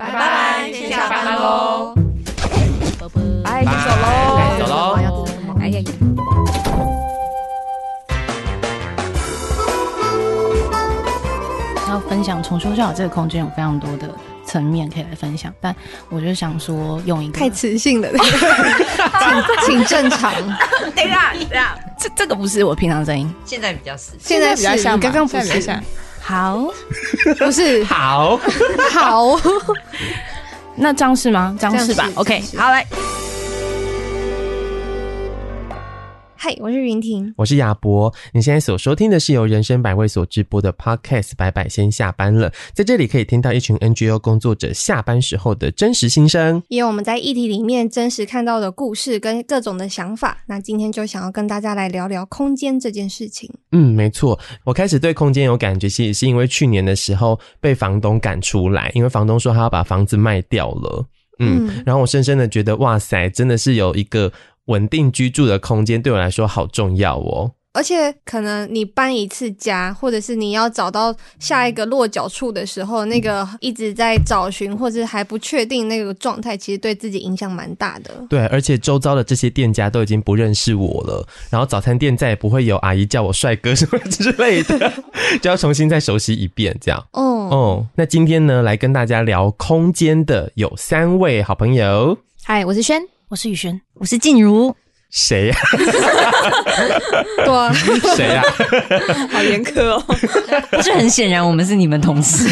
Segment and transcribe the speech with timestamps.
[0.00, 1.94] 拜拜，先下班喽，
[3.44, 4.96] 拜，先走喽，走喽？
[5.60, 5.84] 哎呀呀！
[11.86, 14.08] 要分享重修就好这个空间有非常多的
[14.46, 15.76] 层面可以来分享，但
[16.08, 18.08] 我就想说用一个太磁性了，
[19.66, 20.32] 请 请正常。
[20.96, 25.78] 等一下，等一下，这这个不是我平常声音，现在比较实，现在比较像，刚刚不是像。
[26.20, 26.68] 好，
[27.38, 28.38] 不是好，
[28.92, 29.40] 好，
[30.76, 31.54] 那这样是吗？
[31.58, 32.86] 这样是吧？OK，好来。
[36.42, 38.10] 嗨，我是云婷，我是亚博。
[38.32, 42.50] 你现在所收听的是由人生百味所直播的 Podcast，百百先下班了。
[42.72, 50.38] 在这里可以听到一群 NGO 工作者下班时候的真实心声，也有我们在议题里面真实看到的故事跟各种的想法。
[50.46, 53.52] 那今天就想要跟大家来聊聊空间这件事情。
[53.72, 61.04] 嗯，没错，我开始对空间有感觉，其实是因为去年的时候被房东赶出来，因为房东说他要把房子卖掉了。
[61.38, 64.32] 嗯，嗯，然后我深深的觉得，哇塞，真的是有一个。
[64.70, 78.10] 稳定居住的空间对我来说好重要哦，而且可能你搬一次家，或者是你要找到下一个落脚处的时候，那个一直在找寻或者还不确定那个状态，其实对自己影响蛮大的。
[78.28, 84.92] 对，而且周遭的这些店家都已经不认识我了，然后早餐店再也不会有阿姨叫我帅哥什么之类的，
[85.42, 87.04] 就要重新再熟悉一遍，这样。
[87.12, 92.18] 哦哦，那今天呢，来跟大家聊空间的有三位好朋友。
[92.42, 93.19] 嗨，我是轩。
[93.30, 94.74] 我是宇轩，我是静茹。
[95.08, 95.56] 谁呀？
[97.44, 97.72] 对啊，
[98.16, 98.42] 谁呀？
[99.30, 100.04] 好严苛哦。
[100.68, 102.48] 不是很显然，我们是你们同事。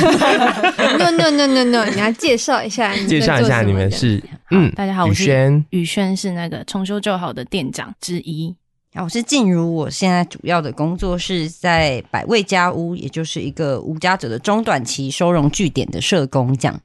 [0.96, 8.54] no no no no no，你要介绍一下，介绍一下你们是嗯，大家好，我是宇轩，宇轩是那个重修就好的店长之一。
[8.92, 16.80] 啊，我是静茹，我现在主要的工作是在百味家屋，也就是一个无家者的中短期收容据点的社工这样。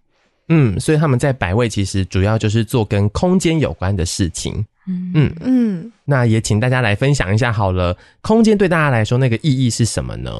[0.50, 4.54] 嗯，所以他们在百位其实主要就是做跟空间有关的事情。
[4.86, 10.32] 嗯嗯嗯，那也请大家来分享一下好了，空间对大家来说那个意义是什么呢？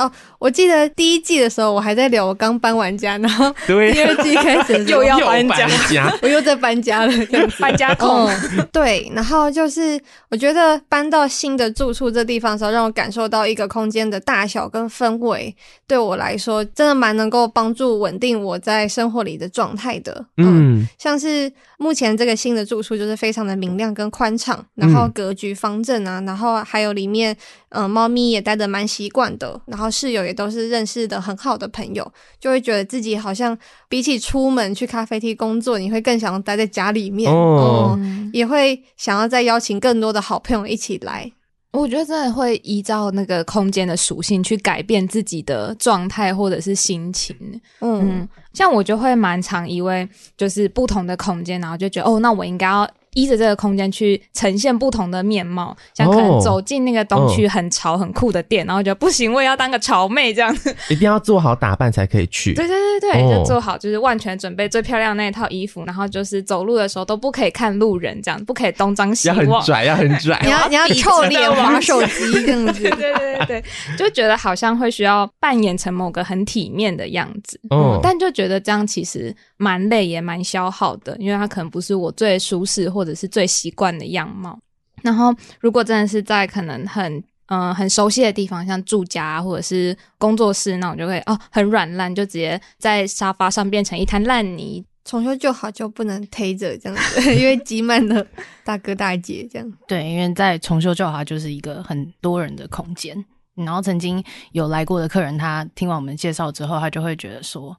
[0.00, 7.12] 哦，我记得第一季的时候，我还在聊我刚搬完家，然后第二季开始 又要搬家，家 我又在搬家了，
[7.58, 8.30] 搬家控。
[8.72, 10.00] 对，然后就是
[10.30, 15.54] 我觉得搬到新的住处这地方的时候，让我感受到一个空间的大小跟氛围，
[15.86, 20.24] 对我来说真的蛮能够帮助稳定我在生活里的状态的。
[20.38, 27.36] 嗯，嗯，像是目前这个新的住处就是非常的明亮跟宽敞，然后格局方正啊，然后还有里面。
[27.72, 33.56] 嗯，猫咪也待的蛮习惯的，然后室友也都是认识的很好的朋友，就会觉得自己好像
[33.88, 41.30] 比起出门去咖啡厅工作，你会更想要待在家里面哦、嗯，也会想要再邀请更多的好朋友一起来。
[41.72, 47.36] 我觉得真的会依照那个空间的属性去改变自己的状态或者是心情。
[47.80, 52.88] 嗯，嗯像我就会蛮常因为就是不同的空间，然后就觉得哦，那我应该要。
[53.14, 60.54] 依着这个空间去呈现不同的面貌，像可能走进那个东区很潮很酷的店，哦、然后觉得不行，我也要当个潮妹这样。
[60.54, 62.54] 子，一定要做好打扮才可以去。
[62.54, 73.64] 对对对对，哦、就做好就是万全准备最漂亮那一套衣服，然后就是走路的时候都不可以看路人，这样不可以东张西望，要很拽，要很拽，你要你要臭脸玩手机 这样子，对对对对，
[73.96, 84.58] 就觉得好像会需要扮演成某个很体面的样子，哦、嗯，但就觉得这样其实蛮累也蛮消耗的，因为它可能不是我最舒适或或者是最习惯的样貌。
[85.02, 94.84] 然后，如果真的是在可能很嗯、很熟悉的地方，像住家或者是工作室，那我就会哦很软烂，就直接在沙发上变成一滩烂泥。
[95.04, 98.24] 重修就好，就不能推着这样子， 因为挤满了
[98.62, 99.72] 大哥大姐这样。
[99.88, 103.24] 对，因为在重修就好，就是一个很多人的空间。
[103.54, 104.22] 然后曾经
[104.52, 107.76] 有来过的客人，他听完我们介绍之后，他就会觉得说。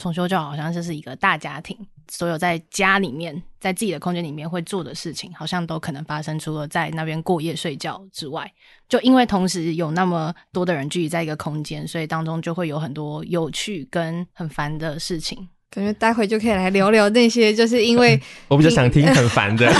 [0.00, 1.76] 重修就好像就是一个大家庭，
[2.10, 6.38] 所有在家里面，在自己的空间里面会做的事情，好像都可能发生。
[6.38, 8.50] 除了在那边过夜睡觉之外，
[8.88, 15.48] 就因为同时有那么多的人聚集在一个空间，所以当中就会有很多有趣跟很烦的事情。
[15.72, 19.72] 感觉待会就可以来聊聊那些，就是因为 我比较想听很烦的，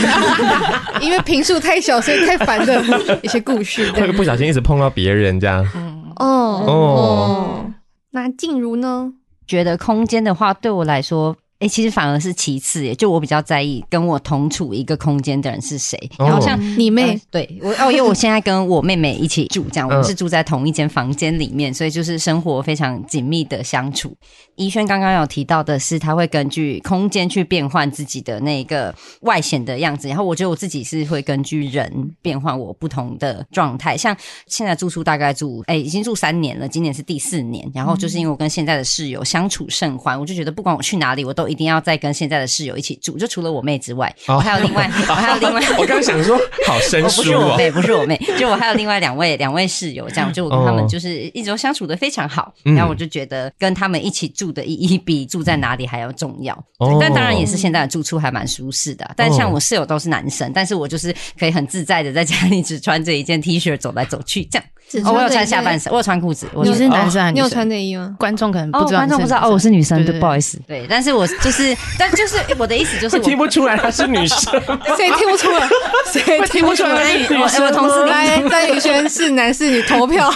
[1.03, 3.91] 因为频数太小，所以太烦的一些故事。
[3.93, 5.67] 会不小心一直碰到别人这样。
[5.75, 6.27] 嗯哦
[6.67, 7.73] 哦，
[8.11, 9.13] 那静茹呢？
[9.51, 16.11] 觉得空间的话，对我来说哎、欸，其实反而是其次耶，就我比较在意跟我同处一个空间的人是谁。
[16.19, 24.17] 然后像你妹，呃、对我哦，因为我现在跟我妹妹一起住，这样我们是住在同一间房间里面，所以就是生活非常紧密的相处。
[24.57, 31.93] 怡轩刚刚有提到的是，他会根据空间去变换自己的那个外显的样子，然后我觉得我自己是会根据人
[32.23, 33.99] 变换我不同的状态。
[33.99, 34.17] 像
[34.47, 41.50] 现在住宿大概住，哎，已经住三年了，今年是第四年，然后就是因为我跟现在的室友相处甚欢，我就觉得不管我去哪里，我都。
[41.51, 56.57] 一定要再跟现在的室友一起住，就除了我妹之外，我还有另外，我还有另外， 我刚刚想说，好生疏，不是我妹，不是我妹，就我还有另外两位两位室友，这样就我跟他们就是一直都相处的非常好，然后我就觉得跟他们一起住的意义比住在哪里还要重要。
[57.01, 64.65] 但当然也是现在的住处还蛮舒适的，但像我室友都是男生，但是我就是可以很自在的在家里只穿着一件 T 恤走来走去这样。
[65.05, 66.47] 哦，我有穿下半身，我有穿裤子。
[66.65, 67.35] 你是男生还是女生？
[67.35, 68.15] 你有穿内衣吗？
[68.19, 70.59] 观众可能不知道，观众不知道哦，我是女生，对，不好意思。
[70.67, 74.53] 对，但是我就是，但就是我的意思就是，我听不出来她是女生，
[74.97, 75.69] 谁听不出来？
[76.13, 77.17] 谁听不出来？
[77.31, 80.31] 我我同事来张宇轩是男是女投票，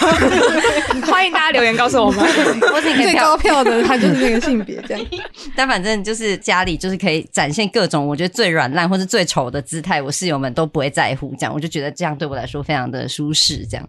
[1.10, 2.24] 欢迎大家留言告诉我们，
[2.72, 5.06] 我是最高票的，他就是那个性别这样。
[5.56, 13.88] 但反正就是家里就是可以展现各种我觉得最软烂或是最丑的姿态，我室友们都不会在乎，这样我就觉得这样对我来说非常的舒适，这样。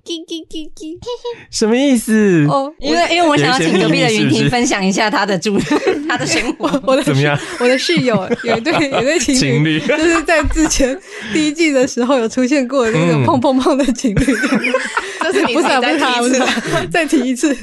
[1.51, 2.45] 什么意思？
[2.49, 5.57] 哦，因为因为我想要请隔壁的云婷分享一下她的住
[6.07, 6.67] 她的生活。
[6.85, 7.37] 我的怎么样？
[7.59, 10.97] 我的室友有一对 有一对情侣，就是在之前
[11.33, 16.41] 第一季的时候有出现过那个碰碰碰的情侣，就是不是不是他，不是
[16.91, 17.55] 再提一次，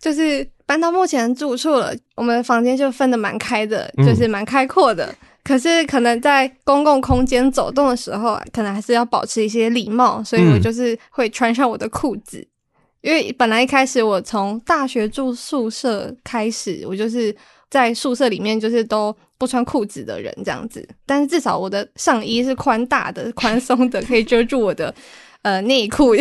[0.00, 5.14] 就是搬到目前住处了，我们的房间就分的蛮开的，就是蛮开阔的。
[5.48, 17.34] 可是可能在公共空间走动的时候，可能还是要保持一些礼貌，所以我就是会穿上我的裤子，嗯、因为本来一开始我从大学住宿舍开始，我就是
[17.70, 24.94] 在宿舍里面就是都不穿裤子的人这样子，但是至少我的上衣是宽大的、宽松的，可以遮住我的
[25.40, 26.14] 呃内裤。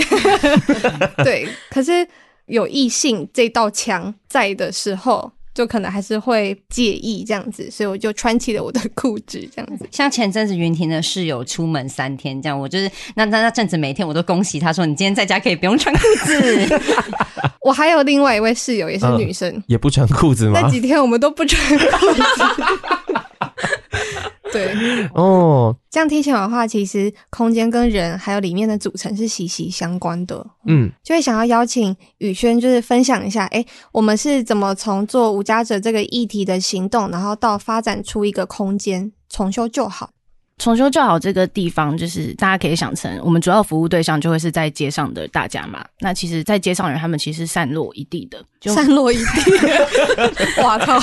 [1.22, 2.08] 对，可是
[2.46, 5.30] 有异性这道墙在的时候。
[5.58, 9.88] 就可能还是会介意这样子，所以我就穿起了我的裤子这样子。
[9.90, 16.80] 像前阵子云婷的室友出门三天这样，我就是那那那阵子每天我都恭喜她说，你今天在家可以不用穿裤子。
[17.66, 20.62] 我还有另外一位室友也是女生，呃、也不穿裤子吗？
[20.62, 22.22] 那几天我们都不穿裤子。
[24.54, 24.74] 对
[25.14, 30.46] 哦，这样听起来的话，其实空间跟人还有里面的组成是息息相关的。
[30.66, 40.10] 嗯，就会想要邀请宇轩，就是分享一下，哎，我们是怎么从做无家者这个议题的行动，然后到发展出一个空间，重修旧好。
[40.58, 45.86] 重修旧好这个地方，就是大家可以想成，我们主要服务对象就会是在街上的大家嘛。
[46.00, 49.52] 那其实，在街上人他们其实散落一地的，就散落一地。
[50.64, 50.98] 哇靠！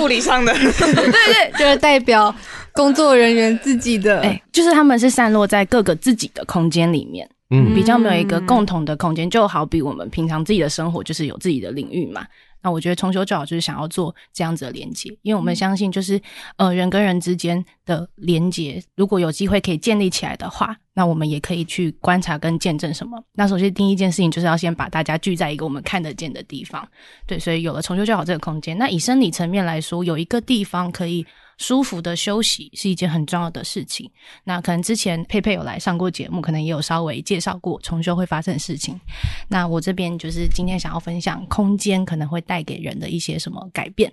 [0.00, 2.32] 物理上的，对对，就是代表
[2.72, 12.24] 工作人员自己的，哎，就是他们是散落在各个自己的空间里面，嗯，比较没有一个共同的空间，就好比我们平常自己的生活就是有自己的领域嘛。
[12.64, 16.20] 那我觉得重修最好就是想要做这样子的连接，因为我们相信就是
[16.56, 23.22] 呃人跟人之间的连接，如果有机会可以建立起来的话，那我们也可以去观察跟见证什么。
[23.34, 26.88] 那首先第一件事情就是要先把大家聚在一个我们看得见的地方，
[27.26, 28.76] 对，所以有了重修最好这个空间。
[28.78, 31.24] 那以生理层面来说，有一个地方可以。
[31.58, 34.10] 舒服的休息是一件很重要的事情。
[34.44, 39.00] 那可能之前佩佩有来上过节目，可能也有稍微介绍过重修会发生的事情。
[39.48, 44.12] 那我这边就是今天想要分享空间可能会带给人的一些什么改变。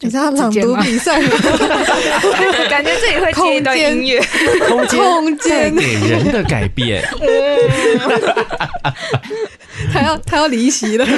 [0.00, 1.28] 你知道朗读比赛吗？
[2.68, 4.20] 感觉这里会接一段音乐。
[4.68, 7.02] 空间，空间带给人的改变。
[9.90, 11.06] 他要他要离席了。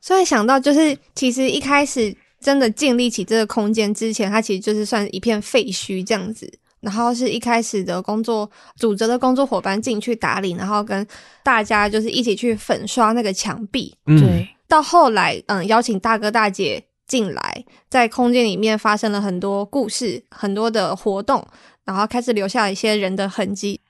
[0.00, 2.16] 所以想到就是，其实一开始。
[2.44, 6.52] 真的建立起这个空间之前，它其实就是算一片废墟这样子。
[6.80, 11.06] 然后是一开始的工作组织的工作伙伴进去打理，然后跟
[11.42, 13.96] 大家就是一起去粉刷那个墙壁。
[14.04, 21.42] 对、嗯，到后来，嗯，邀请大哥大姐进来，在空间里面发生了很多故事，很多的活动，
[21.86, 23.80] 然后开始留下一些人的痕迹。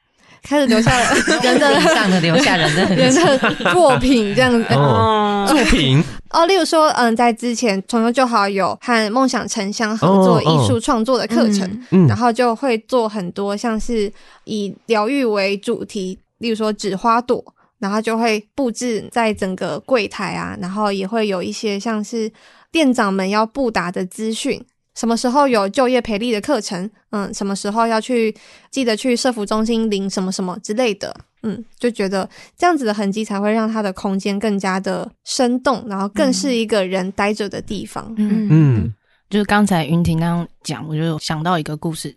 [0.47, 4.75] 开始留下了 人的上的留下人的人的作品这样子。
[4.75, 6.05] 哦，作品？
[6.31, 14.13] 哦，例如说，嗯，在之前重修旧好有和梦想城乡合作艺术创作的课程，嗯，然后就会做很多像是
[14.45, 17.43] 以疗愈为主题，例如说纸花朵，
[17.79, 22.31] 然后就会布置在整个柜台啊，然后也会有一些像是
[22.71, 24.63] 店长们要布达的资讯。
[24.95, 28.35] 什么时候有就业培力的课程，嗯，什么时候要去
[28.71, 38.15] 记得去社服中心领什么什么之类的，嗯，就觉得这样子的痕迹才会让他的空间更加的生动，然后更是一个人待着的地方。
[38.17, 38.49] 嗯。
[38.51, 38.95] 嗯，
[39.29, 42.17] 就是刚才云婷那样讲，我就想到一个故事。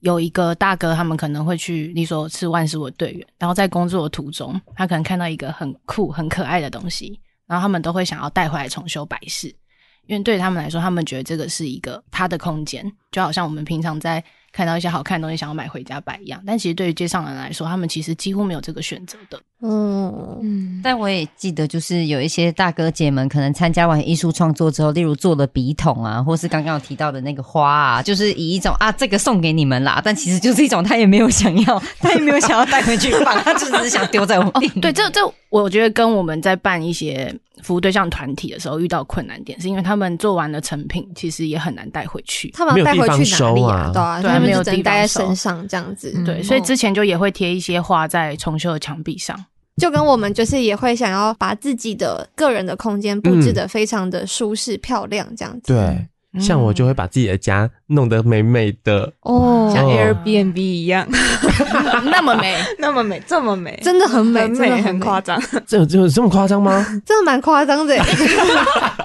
[0.00, 9.54] 有一个大哥，他们可能会去，你说是万事屋的队员，然后在工作的途中，他可能看到一个很酷、很可爱的东西，然后他们都会想要带回来重修摆饰，
[10.06, 14.22] 因为对他们来说，他们觉得这个是一个他的空间，就好像我们平常在。
[14.52, 19.40] 看到一些好看的东西，想要买回家摆一样，但其实对于街上人来说，他们其实几乎没有这个选择的。
[19.62, 20.80] 嗯嗯。
[20.82, 34.60] 但我也记得，就是有一些大哥姐们可能参加完艺术创作之后，例如做了笔筒啊，或是刚刚有提到的那个花啊，就是以一种啊这个送给你们啦，但其实就是一种他也没有想要，他也没有想要带回去放，他就只是想丢在我们、哦。
[34.80, 43.90] 对，这这我觉得跟我们在办一些服务对象团体的时候遇到困难点，是因为他们做完了成品其实也很难带回去，他们带回去哪里啊？
[44.22, 44.40] 对啊。
[44.40, 49.36] 没有地带在身上这样子，对，所以之前就也会贴一些画在重修的墙壁上，
[49.76, 55.72] 就跟我们就是也会想要把自己的个人的空间布置得非常的舒适漂亮这样子。
[55.72, 61.06] 对，像我就会把自己的家弄得美美的哦，像 Airbnb 一样，
[62.04, 65.40] 那么美， 那么美，这么美，真的很美，真的很夸张。
[65.66, 66.84] 这有这有这么夸张吗？
[67.06, 67.96] 真的蛮夸张的。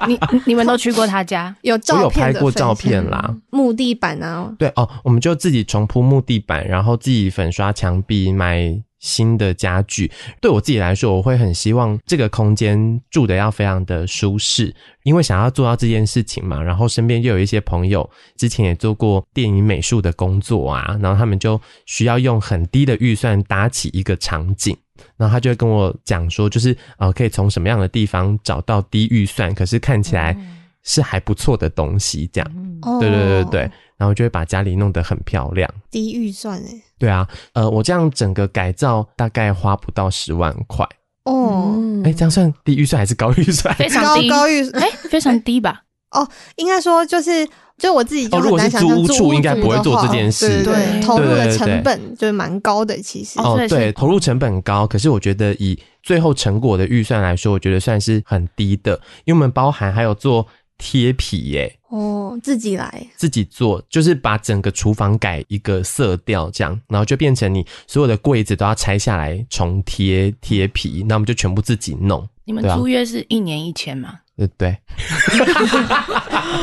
[0.08, 1.56] 你你们都去过他家？
[1.62, 3.34] 有照片，有拍过照片啦。
[3.50, 10.12] 木地板啊，对哦，我们就自己重铺木地板，然后自己粉刷墙壁，买新的家具。
[10.42, 16.62] 对我自己来说，我会很希望这个空间住的要非常的舒适，因为想要做到这件事情嘛。
[16.62, 24.76] 然后身边又有一些朋友之前也做过电影美术的工作啊，然后他们就需要用很低的预算搭起一个场景。
[25.18, 30.36] 然后他就会跟我讲说，就是呃，可以从什么样的地方找到低预算，可是看起来
[30.84, 32.52] 是还不错的东西，这样。
[32.56, 35.70] 嗯、对对对对，然后就会把家里弄得很漂亮。
[35.90, 36.82] 低预算诶。
[36.98, 40.88] 对啊，呃，我这样整个改造大概花不到十万块。
[41.26, 43.74] 哦，哎，这样算低预算还是高预算？
[43.76, 45.84] 非常低，高预算，哎，非常低吧？
[46.12, 47.48] 哦，应该说就是。
[47.78, 52.98] 就我自己就很难想象，租屋处应该不会做这件事，对，投入的成本就蛮高的。
[53.02, 58.94] 其实哦，对，投入成本高，可是我觉得以最后成果的预算来说，我觉得算是很低的，
[59.26, 60.48] 因为我们包含还有做
[60.78, 61.80] 贴皮耶。
[61.90, 72.28] 哦，自己来，自己做，就是把整个厨房改一个色调，这样，然后就变成你所有的柜子都要拆下来重贴贴皮，那我们就全部自己弄。
[72.44, 74.20] 你们租约是一年一签吗？
[74.36, 74.78] 对对。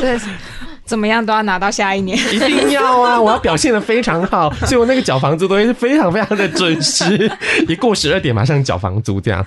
[0.00, 0.18] 对。
[0.92, 3.16] 怎么样都要拿到下一年，一定要啊！
[3.18, 7.32] 我要表现的非常好，所以我那个缴房租都会是非常非常的准时，
[7.66, 9.42] 一过十二点马上缴房租这样。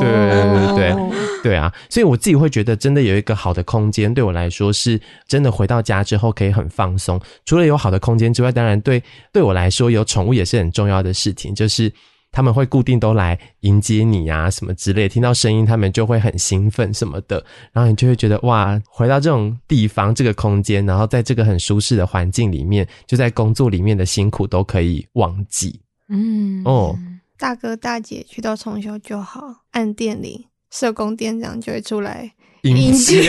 [0.00, 0.96] 对对对对
[1.42, 1.70] 对啊！
[1.90, 7.20] 所以我自己会觉得，真的有一个好的空间，对我来说是真的回到家之后可以很放松。
[7.44, 11.92] 除了有好的空间之外，当然对对我来说有宠物也是很重要的事情，就是。
[12.38, 25.80] 他们会固定都来迎接你啊，什么之类，听到声音他们就会很兴奋什么的，然后你就会觉得哇，回到这种地方这个空间，然后在这个很舒适的环境里面，就在工作里面的辛苦都可以忘记。
[26.08, 26.96] 嗯，哦，
[27.36, 29.42] 大哥大姐去到重修就好，
[29.72, 32.30] 按电铃，社工店长就会出来
[32.62, 33.22] 迎接，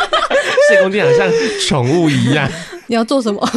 [0.72, 1.30] 社工店长像
[1.68, 2.50] 宠物一样。
[2.88, 3.40] 你要做什么？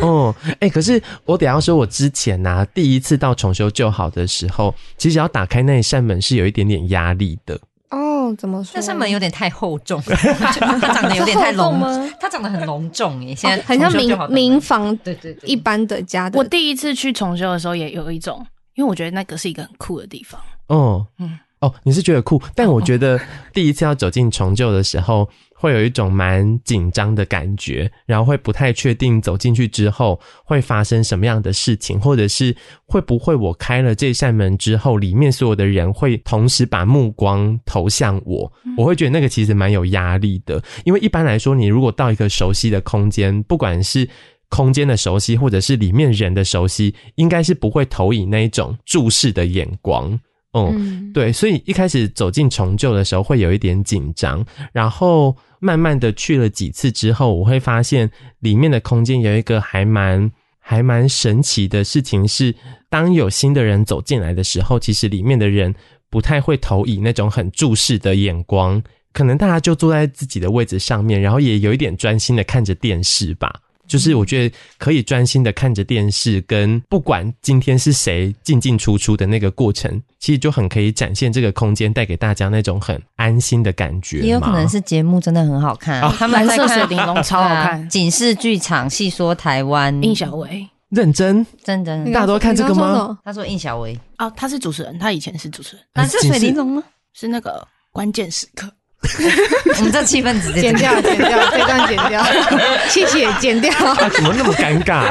[0.00, 7.58] 哦，哎、欸，可是我得要说，我之前呐、啊，第一次到重修旧好的时候，其实要打开那一扇门是有一点点压力的。
[7.90, 8.72] 哦，怎么说？
[8.74, 11.80] 那扇门有点太厚重， 它长得有点太隆，
[12.20, 13.34] 它长得很隆重耶。
[13.34, 16.38] 现在很像民民房，对对对，一般的家的。
[16.38, 20.40] 我第一次去重修的时候，也有一种，因为我觉得那个是一个很酷的地方。
[20.66, 21.38] 哦，嗯。
[21.62, 23.18] 哦，你是觉得酷，但我觉得
[23.54, 32.54] 第一次要走进重旧的时候，会有一种蛮紧张的感觉，然后会不太确定走进去之后会发生什么样的事情，或者是
[32.84, 44.08] 会不会我开了这扇门之后，里面所有的人会同时把目光投向我，我会觉得那个其实蛮有压力的，因为一般来说，你如果到一个熟悉的空间，不管是
[44.48, 50.18] 空间的熟悉，或者是里面人的熟悉，应该是不会投以那一种注视的眼光。
[50.52, 62.54] 嗯，嗯，对，所以一开始走进重旧的时候会有一点紧张，然后慢慢的去了几次之后，我会发现里面的空间有一个还蛮还蛮神奇的事情是，
[62.90, 65.74] 当有新的人走进来的时候，其实里面的人
[66.10, 68.82] 不太会投以那种很注视的眼光，
[69.12, 73.50] 可能大家就坐在自己的位置上面，然后也有一点专心的看着电视吧。
[73.92, 84.20] 就是我觉得可以专心的看着电视，跟不管今天是谁进进出出的那个过程，其实就很可以展现这个空间带给大家那种很安心的感觉。
[84.20, 90.66] 也有可能是节目真的很好看，啊，他们蓝色水玲珑 超好看，警示剧场戏说台湾，应小薇。
[90.88, 93.18] 认真，认真，大家都看这个吗？
[93.22, 95.84] 他说应小薇哦，他是主持人，他以前是主持人。
[95.92, 96.82] 蓝色水玲珑吗？
[97.12, 98.72] 是那个关键时刻。
[99.78, 102.24] 我们这气氛直接剪掉，剪掉这段，剪掉，
[102.88, 103.70] 谢谢，剪掉。
[104.10, 105.10] 怎么那么尴尬？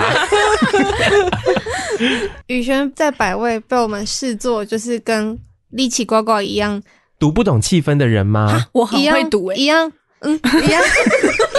[2.48, 5.38] 宇轩在百位被我们视作就是跟
[5.69, 6.81] 力气呱呱一样
[7.19, 8.65] 读不懂气氛的人吗？
[8.71, 9.91] 我很会读，一样。
[10.24, 10.83] 嗯，一样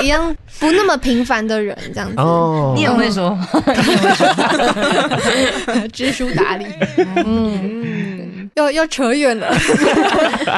[0.04, 2.14] 一样不那么平凡的人，这样子。
[2.16, 3.36] 哦，你也会说，
[5.92, 6.66] 知书达理。
[7.26, 9.48] 嗯，又又扯远了。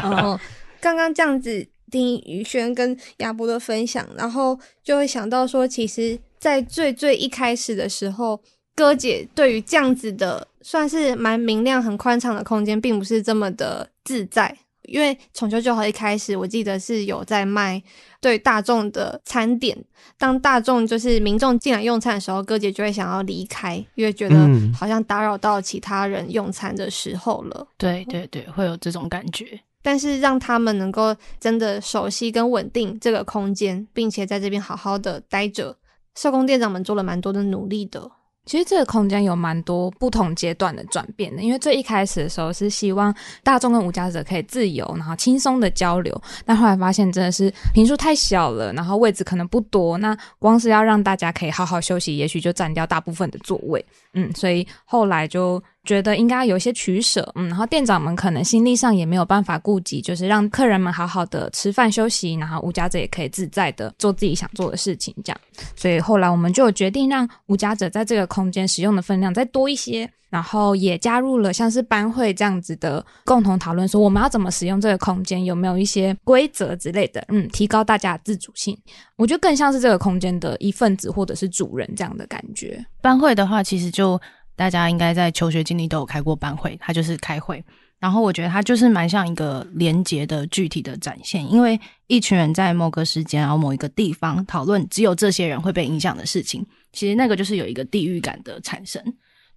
[0.02, 0.38] 哦，
[0.84, 8.38] 刚刚这样子听宇轩跟亚伯的分享，然后就会想到说，其实，在最最一开始的时候，
[8.76, 14.54] 哥姐对于这样子的算是蛮明亮、很宽敞的空间，并不是这么的自在。
[14.82, 17.82] 因为重修旧好一开始，我记得是有在卖
[18.20, 19.74] 对大众的餐点。
[20.18, 24.36] 当大众就是民众进来用餐的时候，哥姐就会想要离开，因为觉得
[24.78, 27.56] 好像打扰到其他人用餐的时候了。
[27.60, 29.58] 嗯、对对对，会有这种感觉。
[29.84, 35.76] 但是让他们能够真的熟悉跟稳定这个空间，并且在这边好好的待着，
[36.14, 38.10] 社工店长们做了蛮多的努力的。
[38.46, 55.62] 其实这个空间有蛮多不同阶段的转变的，因为最一开始的时候是希望大众跟无家者可以自由，然后轻松的交流，但后来发现真的是坪数太小了，然后位置可能不多，那光是要让大家可以好好休息，也许就占掉大部分的座位，嗯，所以后来就。
[55.84, 65.40] 觉得应该有一些取舍，嗯，然后店长们可能心力上也没有办法顾及，就是让客人们好好的吃饭休息，然后无家者也可以自在的做自己想做的事情，这样。
[65.76, 78.76] 所以后来我们就决定让无家者在这个空间使用的分量再多一些，然后也加入了像是班会这样子的共同讨论，说我们要怎么使用这个空间，有没有一些规则之类的，嗯，提高大家的自主性。
[79.16, 82.84] 我觉得更像是这个空间的一份子或者是主人这样的感觉。
[83.00, 84.18] 班会的话，其实就。
[84.56, 87.64] 大家应该在求学经历都有开过班会，它就是开会。
[88.00, 99.02] 然后我觉得它就是蛮像一个连结的具体的展现，因为一群人在某个时间，然后某一个地方讨论，只有这些人会被影响的事情，其实那个就是有一个地域感的产生。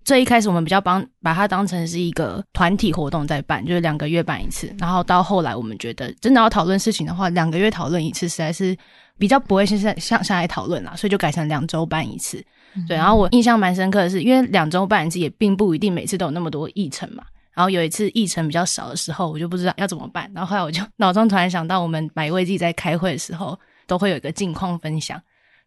[0.05, 4.73] 最一开始我们比较帮把它当成是一个团体活动在办，就是两个月办一次。
[4.79, 8.77] 然后到后来我们觉得真的要讨论事情的话，两个月讨论一次实在是
[9.19, 12.41] 比较不会现在像下来讨论啦，所以就改成两周办一次。
[12.87, 17.23] 对，然后我印象蛮深刻的是，因为两周半一次也并不一定每次都有那么多议程嘛。
[17.53, 20.29] 然后有一次议程比较少的时候，我就不知道要怎么办。
[20.35, 25.19] 然后后来我就 脑中突然想到，我们百位自己在开会的时候都会有一个近况分享。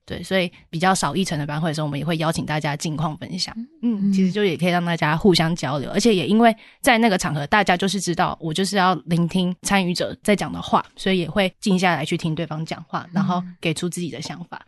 [0.07, 3.55] 对，所以比较少议程的班会的时候，我们也会邀请大家近况分享。
[3.83, 14.61] 嗯，其实就也可以让大家互相交流，而且也因为在那个场合，大家就是知道我就是要聆听参与者在讲的话，所以也会静下来去听对方讲话，然后给出自己的想法。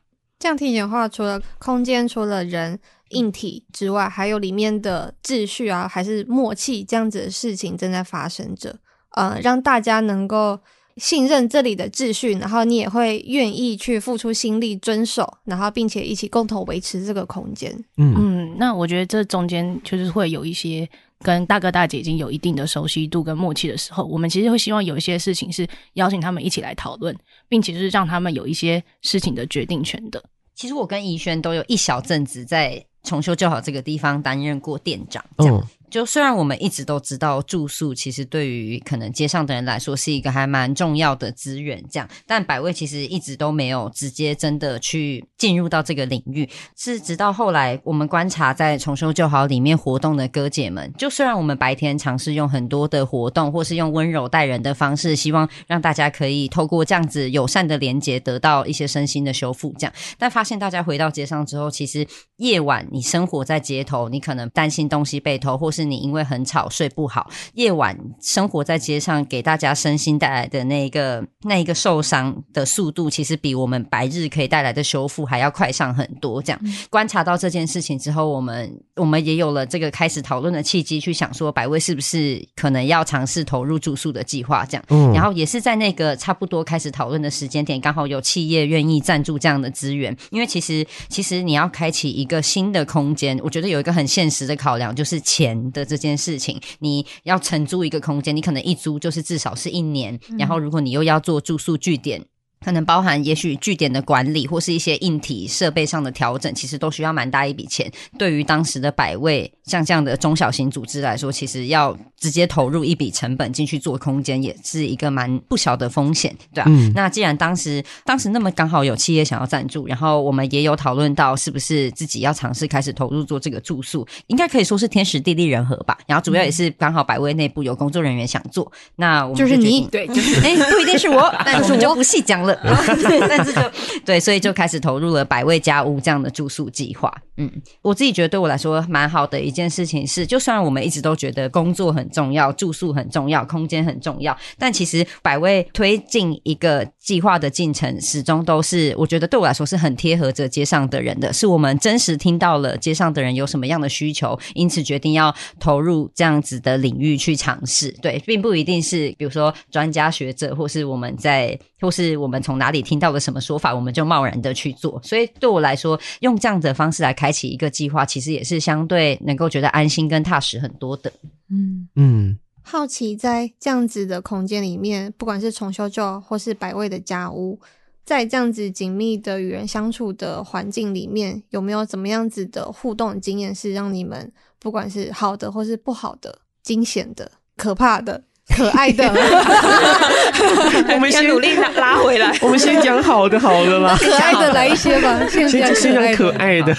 [0.43, 2.77] 这样听起来的话，除了空间，除了人
[3.11, 8.75] 硬体之外，还有里面的秩序啊，还是默契这样子的事情正在发生着。
[9.11, 10.59] 呃，让大家能够
[10.97, 17.73] 信任这里的秩序，然后你也会愿意去付出心力遵守，然后并且一起共同维持这个空间。
[17.97, 20.89] 嗯嗯，那我觉得这中间就是会有一些
[21.23, 27.17] 跟大哥大姐已经有一定的熟悉度跟默契的时候，我们其实会希望有一些事情是邀请他们一起来讨论，
[27.49, 30.23] 并且是让他们有一些事情的决定权的。
[30.55, 35.57] 其实我跟宜轩都有一小阵子在重修旧好这个地方担任过店长，这样。
[35.57, 62.07] 哦就虽然我们一直都知道住宿其实对于可能街上的人来说是一个还蛮重要的资源，这样，但百味其实一直都没有直接真的去进入到这个领域，是直到后来我们观察在重修旧好里面活动的哥姐们，就虽然我们白天尝试用很多的活动，或是用温柔待人的方式，希望让大家可以透过这样子友善的连接得到一些身心的修复，这样，但发现大家回到街上之后，其实
[62.39, 76.43] 夜晚你生活在街头，你可能担心东西被偷，或是你因为很吵睡不好，夜晚生活在街上给大家身心带来的那一个那一个受伤的速度，其实比我们白日可以带来的修复还要快上很多。
[76.43, 84.65] 这样 观察到这件事情之后，我们我们也有了这个开始讨论的契机，去想说百威是不是可能要尝试投入住宿的计划？
[84.65, 100.19] 这样，嗯，然后也是在那个差不多开始讨论的时间点，刚好有企业愿意赞助这样的资源，因为其实其实你要开启一个新的空间，我觉得有一个很现实的考量，就是钱的这件事情，你要承租一个空间，你可能一租就是至少是一年。
[100.39, 102.25] 然后，如果你又要做住宿据点
[102.65, 107.91] 可能包含也许据点的管理或是一些硬体设备上的调整，其实都需要蛮大一笔钱。
[108.19, 116.67] 对于当时的百位像这样的中小型组织来说，其实要直接投入一笔成本进去做空间，也是一个蛮不小的风险，对啊。
[116.69, 125.99] 嗯、那既然当时当时那么刚好有企业想要赞助，然后我们也有讨论到是不是自己要尝试开始投入做这个住宿，应该可以说是天时地利人和吧。
[126.07, 132.52] 然后主要也是刚好百位内部有工作人员想做，那我们就就是你对，就是 哎，不一定是我，但是我 就不细讲了。
[133.29, 133.61] 但是就
[134.05, 137.13] 对，所以就开始投入了百味家屋这样的住宿计划。
[137.39, 157.91] 嗯，我自己觉得对我来说蛮好的一件事情是，就算我们一直都觉得工作很重要、住宿很重要、空间很重要，但其实百味推进一个计划的进程，始终都是我觉得对我来说是很贴合着街上的人的，是我们真实听到了街上的人有什么样的需求，因此决定要投入这样子的领域去尝试。
[158.03, 161.59] 对，并不一定是比如说专家学者，或是我们在。
[161.81, 165.01] 或是我们从哪里听到了什么说法，我们就贸然的去做。
[165.03, 171.13] 所以对我来说，用这样的方式来开启一个计划，其实也是相对能够觉得安心跟踏实很多的。
[171.49, 177.61] 嗯嗯，好奇在这样子的空间里面，不管是重修旧或是百味的家屋，
[178.05, 188.25] 在这样子紧密的与人相处的环境里面，有没有怎么样子的互动经验，是让你们不管是好的或是不好的、惊险的、可怕的？
[188.49, 189.09] 可爱的，
[190.95, 192.37] 我们先努力拉拉回来。
[192.43, 195.27] 我们先讲好的好的啦， 可爱的来一些吧。
[195.29, 196.77] 先先讲可爱的。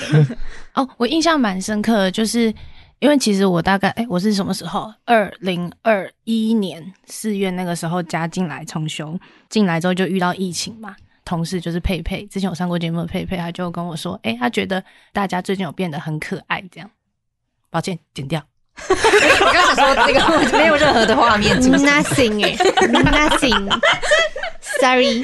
[0.73, 2.53] 哦，我印象蛮深刻的，就是
[2.99, 4.93] 因为其实我大概哎、欸，我是什么时候？
[5.05, 9.17] 二零二一年四月那个时候加进来重修，
[9.49, 10.95] 进来之后就遇到疫情嘛。
[11.25, 16.89] 同事就是佩佩，之前有上过节目的佩佩，他就跟我说，哎、欸，他觉得大家最近有变得很可爱，这样。
[17.69, 18.43] 抱歉，剪掉。
[18.89, 20.19] 我刚想说这个
[20.57, 22.57] 没有任何的画面，nothing 哎
[24.83, 25.23] ，nothing，sorry，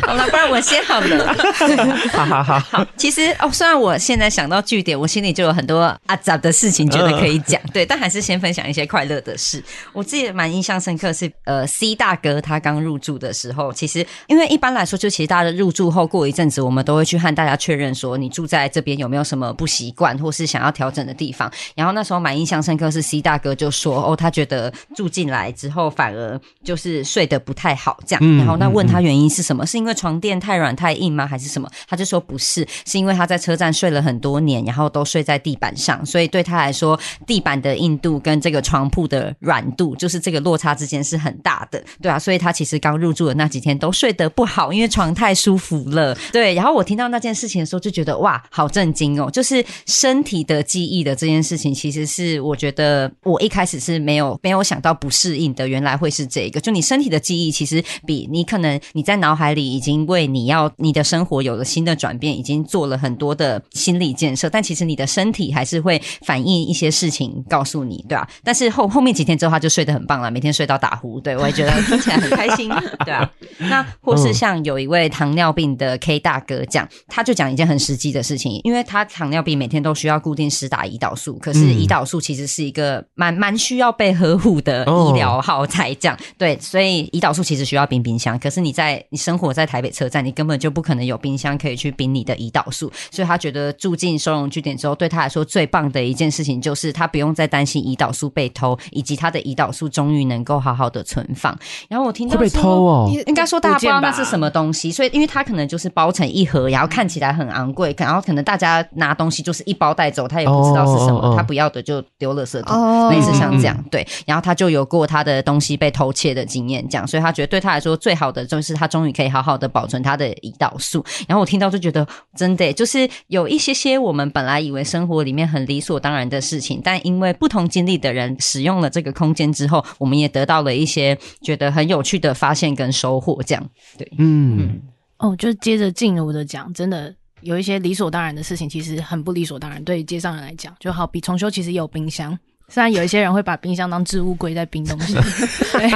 [0.06, 1.34] 好了，不然我先好了，
[2.12, 2.86] 好好好好。
[2.96, 9.62] 其实哦，虽然我现在想到据点，我心里就有很多阿杂的事情觉得可以讲，对，但还是先分享一些快乐的事。
[9.92, 22.20] 我自己蛮印象深刻是，呃，C 大哥他刚入住的时候，其实因为一般来说，就其实大家入住后过一阵子，我们都会去和大家确认说，你住在这边有没有什么不习惯或是想要调整的地方，然后那时候。
[22.20, 29.64] 蛮印象深刻是 C 大哥就说哦，他觉得住进来之后反而就是睡得不太好这样，然后那问他原因是什么？
[29.64, 31.26] 是因为床垫太软太硬吗？
[31.26, 31.68] 还是什么？
[31.88, 46.16] 他就说不是，是因为他在车站睡了很多年，然后都睡在地板上，所以对他来说，地板的硬度跟这个床铺的软度，就是这个落差之间是很大的，对啊，所以他其实刚入住的那几天都睡得不好，因为床太舒服了。
[46.32, 52.00] 对，然后我听到那件事情的时候就觉得哇，好震惊哦，就是身体的记忆的这件事情，其实。
[52.10, 56.58] 是我觉得我一开始是没有没有想到不适应的，原来会是这个。
[56.58, 57.80] 就你身体的记忆，其实
[58.10, 68.28] 比你可能你在脑海里已经为你要你的生活有了新的转变，已经做了很多的心理建设，但其实你的身体还是会反映一些事情告诉你，对吧？
[68.42, 72.68] 但是后后面几天之后，他就睡得很棒了，每天睡到打呼，对，我也觉得听起来很开心，
[73.06, 73.30] 对啊。
[73.58, 86.26] 那或是像有一位糖尿病的 K 大哥讲，他就讲一件很实际的事情，因为他糖尿病每天都需要固定施打胰岛素，可是胰岛素其实是一个蛮蛮需要被呵护的医疗耗材，这样、oh.
[86.36, 88.38] 对，所以胰岛素其实需要冰冰箱。
[88.38, 92.90] 可是你在你生活在台北车站，你根本就不可能有冰箱可以去冰你的胰岛素。
[93.10, 101.54] 所以他觉得住进收容据点之后，对他来说最棒的一件事情就是他不用再担心胰岛素被偷，以及他的胰岛素终于能够好好的存放。
[101.90, 111.36] 然后我听到会被偷哦，应该说大家不知道那是什么东西，所以因为他可能就是包成一盒，然后看起来很昂贵，然后可能大家拿东西就是一包带走，他也不知道是什么，oh, oh, oh.
[111.36, 112.30] 他不要的就丢。
[112.30, 121.02] 垃圾桶，类似像这样，对，然后他就有过他的东西被偷窃的经验，这样，所以他觉得对他来说最好的就是他终于可以好好的保存他的胰岛素。
[121.26, 133.42] 然后我听到就觉得，真的就是有一些些我们本来以为生活里面很理所当然的事情，但因为不同经历的人使用了这个空间之后，我们也得到了一些觉得很有趣的发现跟收获。
[133.42, 134.82] 这样，对，嗯，嗯
[135.18, 137.14] 哦，就接着进入的讲，真的。
[137.42, 139.82] 有一些理所当然的事情，其实很不理所当然。
[139.82, 142.38] 对于街上人来讲，就好比重修，其实也有冰箱。
[142.70, 145.12] 虽然有一些人会把冰箱当置物柜在冰东西，
[145.76, 145.90] 对。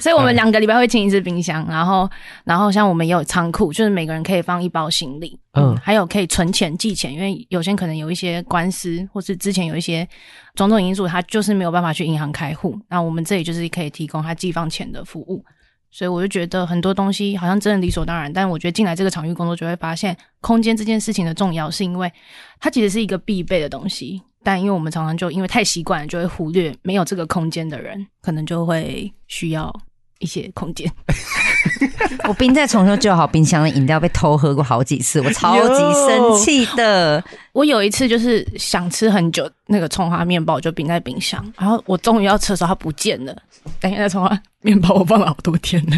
[0.00, 1.66] 所以我们两个礼拜会清一次冰箱。
[1.68, 2.08] 然后，
[2.44, 5.38] 然后像我们也有仓库，就是每个人可以放一包行李。
[5.54, 5.74] 嗯。
[5.82, 10.06] 还有可以存钱、寄钱，因为有些可能有一些官司，或是之前有一些
[10.54, 12.78] 种种因素，他就是没有办法去银行开户。
[12.88, 15.44] 那我们这里就是可以提供他寄放钱的服务。
[15.90, 22.12] 所以我就觉得很多东西好像真的理所当然，但我觉得进来这个场域工作就会发现，空间这件事情的重要，是因为
[22.60, 24.22] 它其实是一个必备的东西。
[24.42, 29.74] 但因为我们常常就因为太习惯了，就会忽略没有这个空间的人，可能就会需要
[30.18, 30.90] 一些空间。
[32.28, 37.22] 我冰在重修就好冰箱的饮料被偷喝过好几次，我超级生气的。
[37.52, 43.36] 我有一次就是想吃很久那个葱花面包，我就冰在冰箱，然后我终于要吃的时候它不见了。
[43.80, 45.96] 等一下，葱花面包我放了好多天了。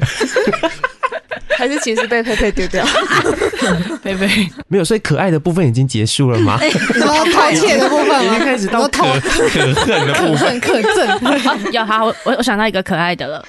[1.56, 2.84] 还是其实被佩佩丢掉，
[4.02, 4.26] 佩佩
[4.68, 6.58] 没有，所以可爱的部分已经结束了吗？
[6.94, 11.70] 然后偷窃的部分已经开始到可可恨的部分， 可憎。
[11.72, 13.44] 要好，我我想到一个可爱的了。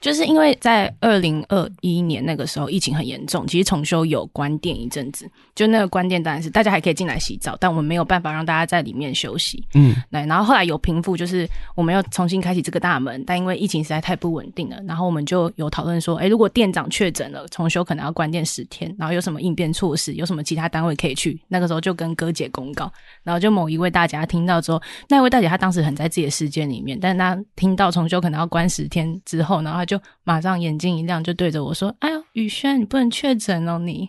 [0.00, 9.64] 就是因为在二零二一年那个时候疫情很严重，其实重修有关店一阵子，就那个关店当然是大家还可以进来洗澡，但我们没有办法让大家在里面休息。
[9.74, 10.24] 嗯，对。
[10.26, 21.40] 然后后来有平复，就是我们又重新开启这个大门，但因为疫情实在太不稳定了，然后我们就有讨论说，哎，如果店长确诊了，重修可能要关店十天，然后有什么应变措施，有什么其他单位可以去？
[21.48, 34.08] 那个时候就跟哥姐公告，然后就某一位大家听到之后，那位大姐她当时很在自己的世界里面，但是她听到重修可能要关十天之后，然后她就马上眼睛一亮，就对着我说：“哎呦，宇轩，你不能确诊哦，你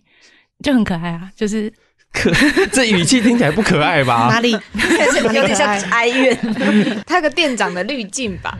[0.61, 1.73] 就很可爱啊，就是
[2.11, 2.29] 可
[2.73, 4.27] 这语气听起来不可爱吧？
[4.29, 4.51] 哪里
[5.23, 6.37] 有点像哀怨？
[7.07, 8.57] 他有个店长的滤镜吧？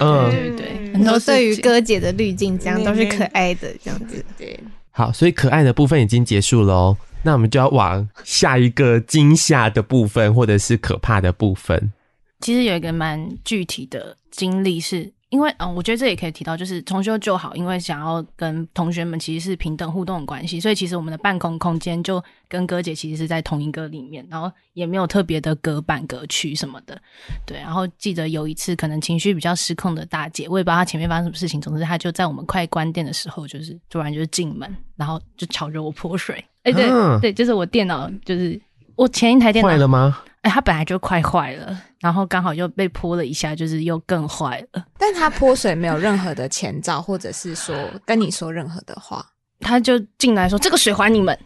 [0.00, 4.22] 嗯，对对，很多对于哥姐的滤镜，这样都是可爱的，这样子。
[4.36, 11.92] 对，好，所以可爱的部分已经结束喽，那我们就要往下一个惊吓的部分，或者是可怕的部分。
[12.40, 15.12] 其实有一个蛮具体的经历是。
[15.30, 26.98] 因为嗯，我觉得这也可以提到，就是重修旧好，因为想要跟同学们其实是平等互动的关系，所以其实我们的办公空间就跟哥姐其实是在同一个里面，然后也没有特别的隔板隔区什么的。
[27.44, 36.42] 对，然后记得有一次可能情绪比较失控的大姐，我也不知道她前面发生什么事情，总之她就在我们快关店的时候，就是突然就是进门，然后就朝着我泼水。
[36.62, 38.58] 哎，对、嗯、对，就是我电脑，就是
[38.96, 40.22] 我前一台电脑坏了吗？
[40.42, 41.76] 哎，它本来就快坏了。
[42.00, 44.84] 然后刚好又被泼了一下，就是又更坏了。
[44.96, 47.74] 但他泼水没有任何的前兆，或者是说
[48.06, 49.26] 跟你说任何的话，
[49.60, 51.36] 他就进来说：“这个水还你们。”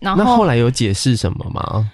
[0.00, 1.88] 然后那后来有解释什么吗？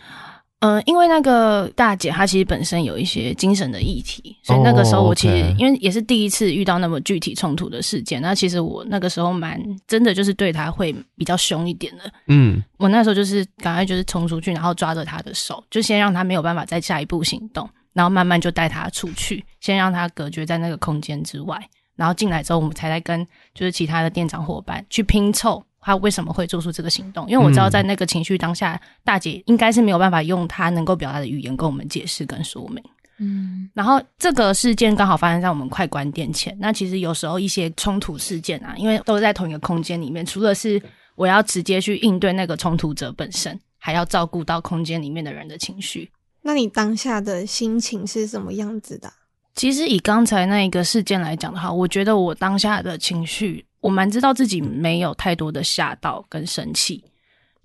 [0.60, 5.60] 嗯、呃，因为那个大姐她其实本身有一些精神的议题，所以那个时候我其实、oh.
[5.60, 12.10] 因为也是第一次遇到那么具体冲突的事件，那其实我那个时候蛮真的就是对她会比较凶一点的。
[12.26, 17.68] 嗯，我那时候就是赶快就是冲出去，然后抓着她的手，就先让她没有办法再下一步行动。
[17.94, 21.58] 然后慢慢就带她出去，先让她隔绝在那个空间之外。
[21.96, 27.28] 然后进来之后，我们才来跟就是其他的店长伙伴去拼凑他为什么会做出这个行动。
[27.28, 32.82] 因为我知道在那个情绪当下，嗯、大姐应该是没有办法用她能够表达的语言跟我们解释跟说明。
[33.20, 36.56] 嗯，然后这个事件刚好发生在我们快关店前。
[36.60, 40.80] 那其实有时候一些冲突事件啊，因为都在同一个空间里面，除了是
[41.16, 46.08] 我要直接去应对那个冲突者本身，还要照顾到空间里面的人的情绪。
[46.42, 49.12] 那你当下的心情是什么样子的？
[49.56, 57.04] 其实以刚才那一个事件来讲的话，我觉得我当下的情绪，我蛮知道自己没有太多的吓到跟生气，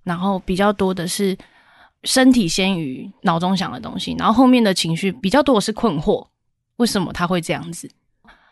[0.04, 1.38] 然后比较多的是
[2.04, 6.28] 身体先于脑中想的东西，然后后面的情绪比较多的是困惑，
[6.78, 7.89] 为什么他会这样子？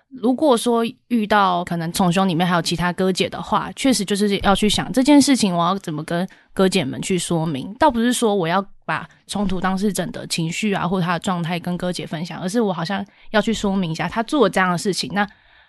[0.09, 7.73] 如果说遇到可能重兄里面还有其他哥姐的话，确实就是要去想这件事情，我要怎么跟哥姐们去说明。
[7.75, 15.25] 倒不是说我要把冲突当事者的情绪啊，或者他的状态跟哥姐分享，而是我好像要去说明一下，他做这样的事情，那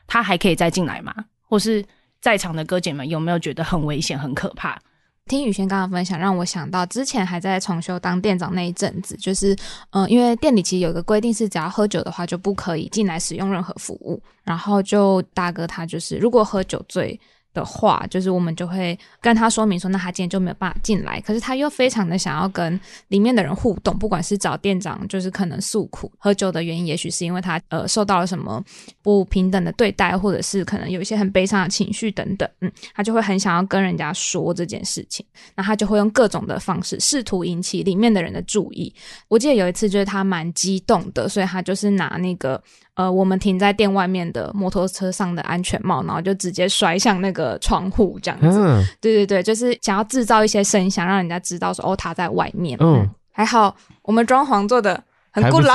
[0.09, 1.14] 他还可以再进来吗？
[1.52, 1.84] 或是
[2.18, 4.80] 在场的哥姐们有没有觉得很危险、很可怕？
[5.26, 9.54] 听宇轩刚刚分享，让我想到之前还在重修当店长那一阵子，就是，
[9.90, 17.20] 嗯、因为店里其实有个规定是，只要喝酒的话就不可以进来使用任何服务，然后就大哥他就是如果喝酒醉。
[17.54, 21.20] 的话，就是我们就会跟他说明说，那他今天就没有办法进来。
[21.20, 28.62] 可是他又非常的想要跟里面的人互动，不管是找店长，就是可能诉苦喝酒的原因，也许是因为他呃受到了什么
[29.02, 35.24] 不平等的对待，或者是可能有一些很悲伤的情绪等等，嗯，他就会很想要跟人家说这件事情。
[35.54, 38.92] 那他就会用各种的方式试图引起里面的人的注意。
[39.28, 42.62] 我记得有一次就是他蛮激动的，所以他就是拿那个。
[42.94, 48.59] 呃，我们停在店外面的摩托车上的安全帽，然后就直接摔向那个窗户，这样子。
[48.61, 52.76] 嗯、对对对，就是想要制造一些声响，让人家知道说哦，他在外面。
[52.81, 55.74] 嗯，嗯，还好我们装潢做的很 good 啦，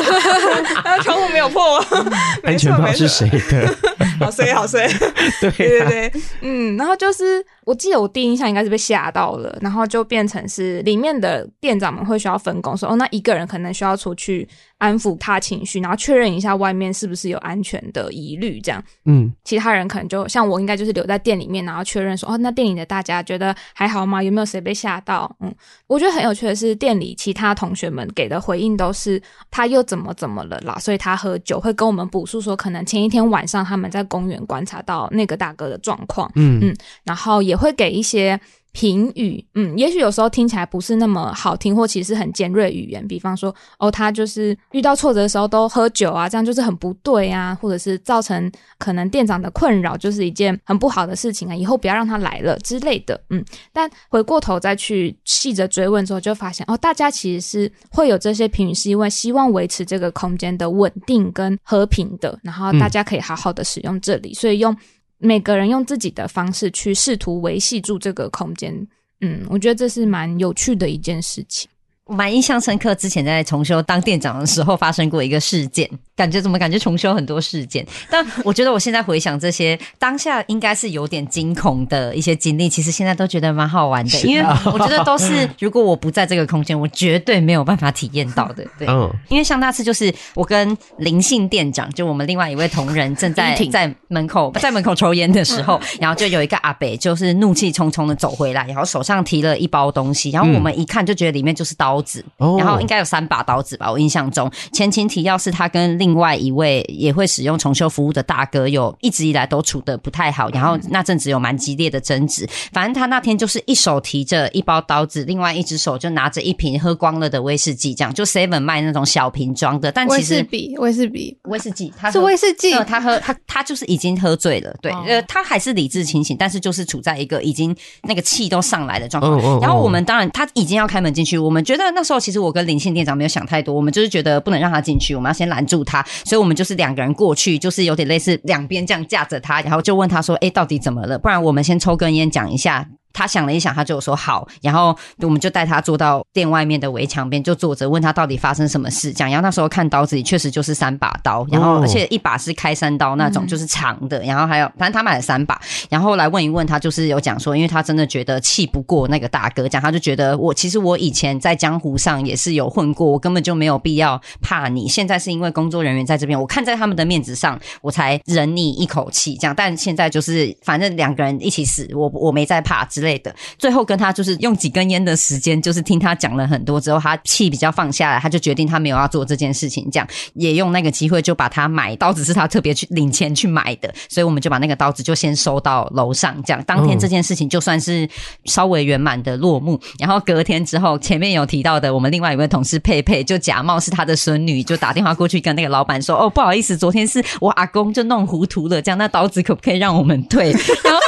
[1.02, 1.78] 窗户没有破。
[2.42, 3.76] 安全帽是谁的？
[4.18, 4.88] 好衰，好衰。
[5.40, 14.46] 对、啊、对对对，嗯，然后就是我记得我第一印象应该是被吓到了，然后就变成是里面的店长们会需要分工，说哦，那一个人可能需要出去
[14.78, 18.84] 安抚他情绪，然后确认一下外面是不是有安全的疑虑，这样。
[19.06, 24.22] 嗯，其他人可能就像我，应该就是留在店里面，然后确认说哦，那店里的大家觉得还好吗？
[24.22, 25.34] 有没有谁被吓到？
[25.40, 25.50] 嗯，
[25.86, 36.30] 我觉得很有趣的是，店里其他同学们给的回应都是他又怎么怎么了啦，所以他喝酒会跟我们补述说，可能前一天晚上他们在公园观察到那个大哥的状况。
[36.34, 37.53] 嗯嗯，然后也。
[37.54, 38.38] 也会给一些
[38.72, 53.44] 评语，嗯，也许有时候听起来不是那么好听，或其实很尖锐语言，比方说，哦，他就是遇到挫折的时候都喝酒啊，这样就是很不对啊，或者是造成可能店长的困扰，就是一件很不好的事情啊，以后不要让他来了之类的，嗯。
[53.72, 64.76] 但回过头再去细着追问之后，就发现，哦，大家其实是会有这些评语，是因为希望维持这个空间的稳定跟和平的，然后大家可以好好的使用这里，嗯、所以用。
[65.24, 68.86] 每个人用自己的方式去试图维系住这个空间，
[69.22, 71.66] 嗯，我觉得这是蛮有趣的一件事情。
[72.06, 77.86] 我蛮印象深刻，之前在重修当店长的时候发生过一个事件，感觉怎么感觉重修很多事件？
[78.10, 88.62] 但我觉得我现在回想这些当下应该是有点惊恐的一些经历，其实现在都觉得蛮好玩的，因为我觉得都是如果我不在这个空间，我绝对没有办法体验到的。
[88.78, 88.86] 对，
[89.30, 101.93] 因为像那次就是我跟林姓店长，就我们另外一位同仁正在 在门口在门口抽烟的时候， 然后就有一个阿伯就是怒气冲冲的走回来，然后手上提了一包东西，然后我们一看就觉得里面就是刀。
[101.94, 104.50] 刀子，然后应该有三把刀子吧，我印象中。
[104.72, 112.48] 前情提要是他跟另外一位也会使用重修服务的大哥，有一直以来都处的不太好，然后那阵子有蛮激烈的争执。
[112.72, 119.92] 反正他那天就是一手提着一包刀子，另外一只手就拿着一瓶喝光了的威士忌，这样就 seven 卖那种小瓶装的。
[119.92, 129.60] 但其实威士比威士比威士忌，他是威士忌，他喝他他就是已经喝醉了，对，呃，他还是理智清醒，但是就是处在一个已经那个气都上来的状况。
[129.60, 131.83] 然后我们当然他已经要开门进去，我们觉得。
[131.84, 141.18] 那那时候其实我跟林信店长没有想太多，我们就是觉得不能让他进去，我们要先拦住他，所以我们就是两个人过去，就是有点类似两边这样架着他，然后就问他说：“哎，到底怎么了？
[141.18, 149.12] 不然我们先抽根烟讲一下。”他想了一想，他就说好，然后我们就带他坐到店外面的围墙边，就坐着问他到底发生什么事。
[149.12, 164.88] 讲，然后那时候看刀子里确实就是三把刀，然后而且一把是开山刀那种，就是长的，然后还有反正他买了三把，然后来问一问他，就是有讲说，因为他真的觉得气不过那个大哥，讲他就觉得我其实我以前在江湖上也是有混过，我根本就没有必要怕你。
[164.88, 169.54] 现在是因为工作人员在这边，我看在他们的面子上，我才忍你一口气这样。
[169.56, 173.34] 但现在就是反正两个人一起死，我我没在怕之类的。
[173.58, 188.08] 最后跟他就是用几根烟的时间，就是听他讲了很多之后，他气比较放下来，他就决定他没有要做这件事情，这样也用那个机会就把他买刀子是他特别去领钱去买的，所以我们就把那个刀子就先收到楼上，这样当天这件事情就算是
[188.46, 189.78] 稍微圆满的落幕。
[189.98, 201.00] 然后隔天之后，前面有提到的我们另外一位同事佩佩就假冒是他的孙女，就打电话过去跟那个老板说：“哦，不好意思，昨天是我阿公就弄糊涂了，这样那刀子可不可以让我们退？” 然后。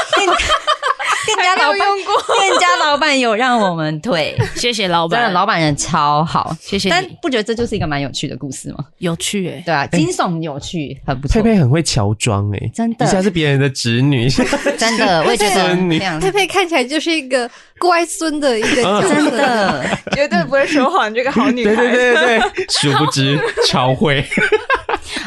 [1.26, 6.88] 店家老板，店家老板有让我们退，谢谢老板，真的老板人超好，谢谢。
[6.88, 8.84] 但不觉得这就是一个蛮有趣的故事吗？
[8.98, 11.34] 有趣对啊，惊悚有趣，很不错。
[11.34, 14.28] 佩佩很会乔装诶，真的，一下是别人的侄女，
[14.78, 15.66] 真的，我也觉得。
[16.20, 21.74] 佩佩看起来就是一个乖孙的一个，真的，绝对不会说谎，这个好女孩。
[21.74, 24.24] 对对对对， 殊不知超会。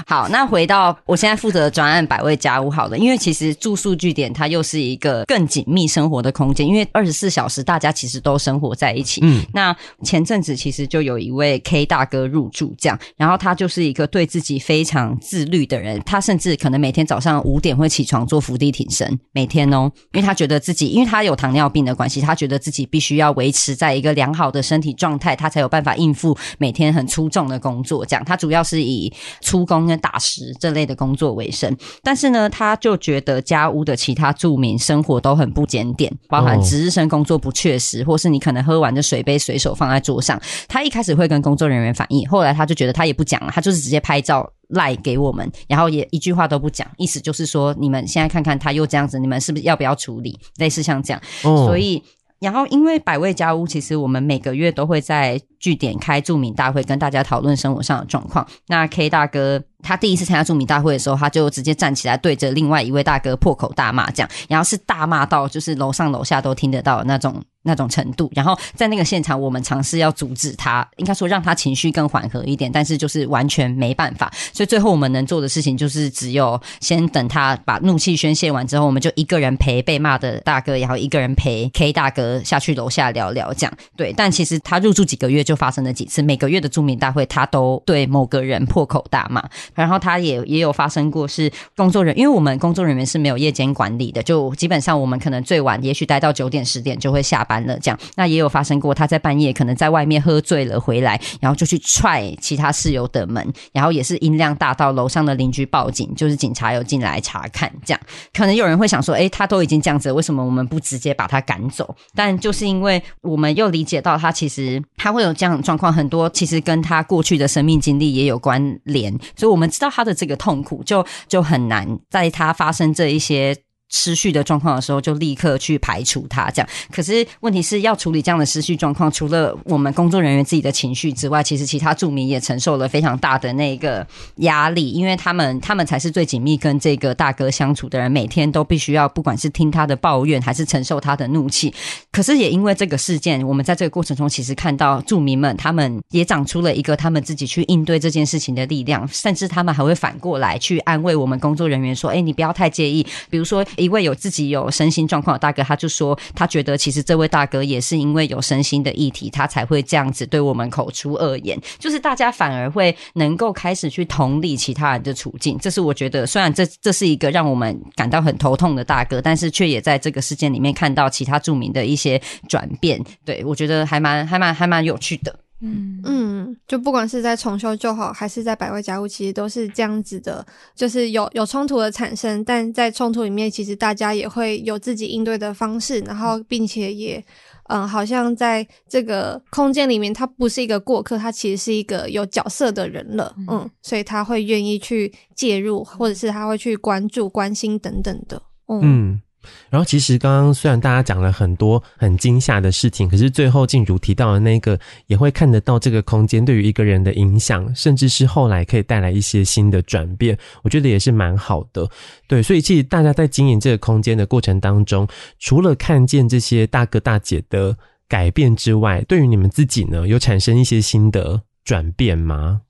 [0.05, 9.21] 好，那回到我现在负责的专案百味家屋，好了，因为其实住宿据点它又是一个更紧密生活的空间，因为二十四小时大家其实都生活在一起。
[9.23, 28.05] 嗯，那前阵子其实就有一位 K 大哥入住，这样，然后他就是一个对自己非常自律的人，他甚至可能每天早上五点会起床做伏地挺身，每天哦，因为他觉得自己，因为他有糖尿病的关系，他觉得自己必须要维持在一个良好的身体状态，他才有办法应付每天很粗重的工作。
[28.05, 29.11] 这样，他主要是以
[29.41, 40.41] 粗工跟打石这类的工作为生，但是呢，他就觉得家屋的其他住民生活都很不检点，包含值日生工作不确实，或是你可能喝完的水杯随手放在桌上。
[40.67, 50.39] 他一开始会跟工作人员反映，后来他就觉得他也不讲了，他就是直接拍照赖给我们，然后也一句话都不讲，意思就是说，你们现在看看他又这样子，你们是不是要不要处理？
[50.57, 52.03] 类似像这样，所以。
[52.39, 58.47] 然后，因为百味家屋，其实我们每个月都会在据点开住民大会，跟大家讨论生活上的状况。
[58.67, 67.43] 那 K 大哥他第一次参加住民大会的时候，他就直接站起来对着另外一位大哥破口大骂，这样，然后是大骂到就是楼上楼下都听得到的那种。
[67.69, 68.29] 那种程度。
[68.33, 74.31] 然后在那个现场，我们尝试要阻止他，应该说让他情绪更缓和一点，但是就是完全没办法。
[74.51, 83.73] 所以最后我们能做的事情就是只有先等他把怒气宣泄完之后，我们就一个人陪被骂的大哥，然后一个人陪 K 大哥下去楼下聊聊，这样。
[83.95, 89.43] 对，但其实他入住几个月就发生了几次，每个月的住民大会他都对某个人破口大骂，
[89.75, 97.99] 然后他也也有发生过是工作人员，因为我们工作人员是没有夜间管理的，就基本上我们可能最晚也许待到九点十点就会下班了，这样。
[98.15, 108.01] 那也有发生过他在半夜可能在外面喝醉了回来，然后就去踹其他室友的门，然后也是音量大到楼上的邻居报警，就是警察有进来查看，这样。
[108.33, 111.95] 可能有人会想说，诶，他都已经这样子，为什么我们不直接把他赶走？
[112.15, 123.55] 但就是因为我们又理解到他其实他会有这样的状况，很多其实跟他过去的生命经历也有关联，所以我们知道他的这个痛苦，就就很难在他发生这一些。
[123.89, 126.49] 失序的状况的时候，就立刻去排除它。
[126.51, 134.05] 这样，可是问题是要处理这样的失序状况，除了我们工作人员自己的情绪之外，其实其他住民也承受了非常大的那个
[134.37, 141.73] 压力，因为他们他们才是最紧密跟这个大哥相处的人，每天都必须要不管是听他的抱怨，还是承受他的怒气。
[142.11, 153.65] 可是也因为这个事件，我们在这个过程中，其实看到住民们他们也长出了一个他们自己去应对这件事情的力量，甚至他们还会反过来去安慰我们工作人员说：“哎，你不要太介意。”比如说。
[153.79, 161.59] 一位有自己有身心状况的大哥，他就说，他觉得其实这位大哥也是因为有身心的议题，他才会这样子对我们口出恶言。
[161.79, 173.03] 就是大家反而会能够开始去同理其他人的处境，这是我觉得，虽然这这是一个让我们感到很头痛的大哥，但是却也在这个事件里面看到其他著名的一些转变。
[173.25, 175.33] 对，我觉得还蛮还蛮还蛮有趣的。
[175.61, 187.23] 嗯嗯，就不管是在重修旧好，还是在百味家务，其实都是这样子的，就是有有冲突的产生，但在冲突里面，其实大家也会有自己应对的方式，然后并且也，
[187.67, 198.79] 嗯，好像在这个空间里面，他不是一个过客，他其实是一个有角色的人了，嗯，所以他会愿意去介入，或者是他会去关注、关心等等的，嗯。
[198.81, 199.21] 嗯
[199.69, 204.77] 然后，其实刚刚虽然大家讲了很多很惊吓的事情，可是最后静茹提到的那个，
[205.07, 211.89] 也会看得到这个空间对于一个人的影响，甚至是后来可以带来一些新的转变，我觉得也是蛮好的。
[212.27, 215.07] 对，所以其实大家在经营这个空间的过程当中，
[215.39, 217.77] 除了看见这些大哥大姐的
[218.07, 222.61] 改变之外，对于你们自己呢，有产生一些新的转变吗？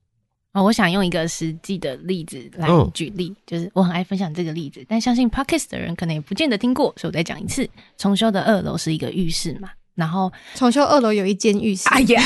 [0.51, 7.69] 哦，我想用一个实际的例子来举例，就是我很爱分享这个例子，但相信 p a r k e s t 的人可能也不见得听过，所以我再讲一次。
[7.99, 11.87] 重修的二楼是一个浴室嘛，然后重修二楼有一间浴室。
[11.89, 12.21] 哎呀，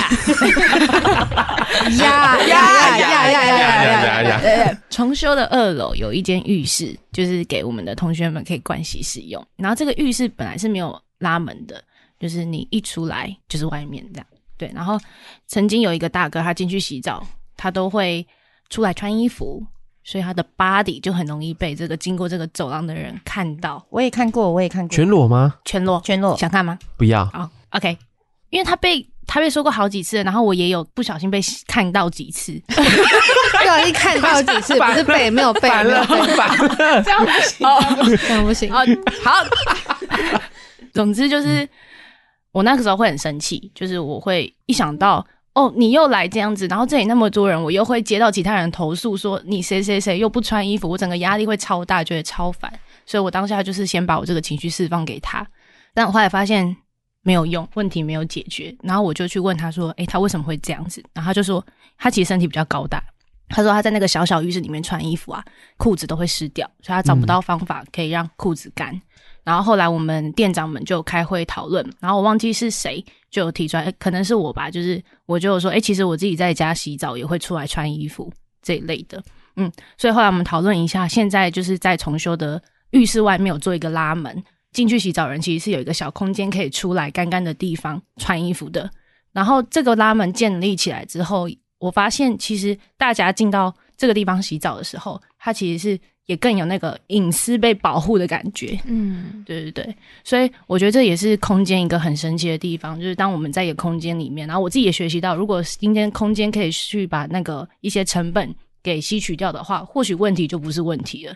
[1.99, 4.81] 呀呀呀呀呀呀呀！
[4.89, 9.45] 重修的二楼有一间浴室，就是给我们的同学们可以盥洗使用。
[9.57, 11.83] 然后这个浴室本来是没有拉门的，
[12.17, 14.25] 就是你一出来就是外面这样。
[14.57, 14.97] 对，然后
[15.45, 17.21] 曾经有一个大哥，他进去洗澡。
[17.63, 18.27] 他都会
[18.69, 19.65] 出来穿衣服，
[20.03, 23.81] 所以他的 body 就很容易被这个经过这个走廊的人看到。
[23.89, 24.93] 我也看过，我也看过。
[24.93, 25.55] 全裸吗？
[25.63, 26.35] 全裸，全裸。
[26.35, 26.77] 想看吗？
[26.97, 27.23] 不要。
[27.27, 27.97] 好，OK。
[28.49, 32.61] 因为他被他被说过好几次，然后我也有不小心被看到几次。
[32.67, 36.11] 不小心看到几次，不是被没有被，没有被。
[37.01, 37.79] 这样不行，哦
[38.17, 38.73] 这样不行。
[38.73, 38.85] 哦，
[39.23, 39.31] 好。
[40.91, 41.65] 总之就是
[42.51, 45.25] 我那个时候会很生气，就是我会一想到。
[45.53, 52.71] 哦，你又来这样子，然后这里那么多人，我又会接到其他人投诉说你谁谁谁又不穿衣服，我整个压力会超大，觉得超烦，
[53.05, 55.45] 所以我当下就是先把我这个情绪释放给他，
[55.93, 56.75] 但我后来发现
[57.21, 61.03] 没有用，问题没有解决，然后我就去问他说，诶，他为什么会这样子？
[61.13, 61.63] 然后他就说
[61.99, 62.99] 他其实身体比较高大，
[63.49, 65.45] 他说他在那个小小浴室里面穿衣服啊，
[65.77, 68.99] 裤子都会湿掉，所以他找不到方法可以让裤子干。
[69.43, 78.31] 然后后来我们店长们就开会讨论，然后我忘记是谁就有提出来，可能是我吧，就是我就说，哎，其实我自己在家洗澡也会出来穿衣服
[78.61, 79.21] 这一类的，
[79.57, 84.41] 嗯，所以后来我们讨论一下，现在就是在重修的浴室外面有做一个拉门，
[84.71, 88.89] 进去洗澡人其实是有一个小空间可以出来干干的地方穿衣服的。
[89.33, 95.99] 然后这个拉门建立起来之后，我发现其实大家进到这个地方洗澡的时候，它其实是。
[96.25, 111.35] 也更有那个隐私被保护的感觉，嗯，对对对，所以我觉得这也是空间一个很神奇的地方，就是当我们在一个空间里面，然后我自己也学习到，如果今天空间可以去把那个一些成本给吸取掉的话，或许问题就不是问题了。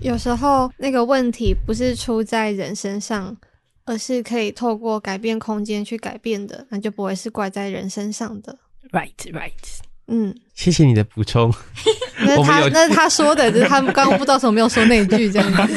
[0.00, 3.36] 有时候那个问题不是出在人身上，
[3.84, 8.58] 而是可以透过改变空间去改变的，那就不会是怪在人身上的。
[8.90, 9.52] Right, right.
[10.08, 11.52] 嗯，谢谢你的补充。
[12.24, 15.72] 那是他那是他说的，就是他们刚刚不知道什么没有说那一句这样子。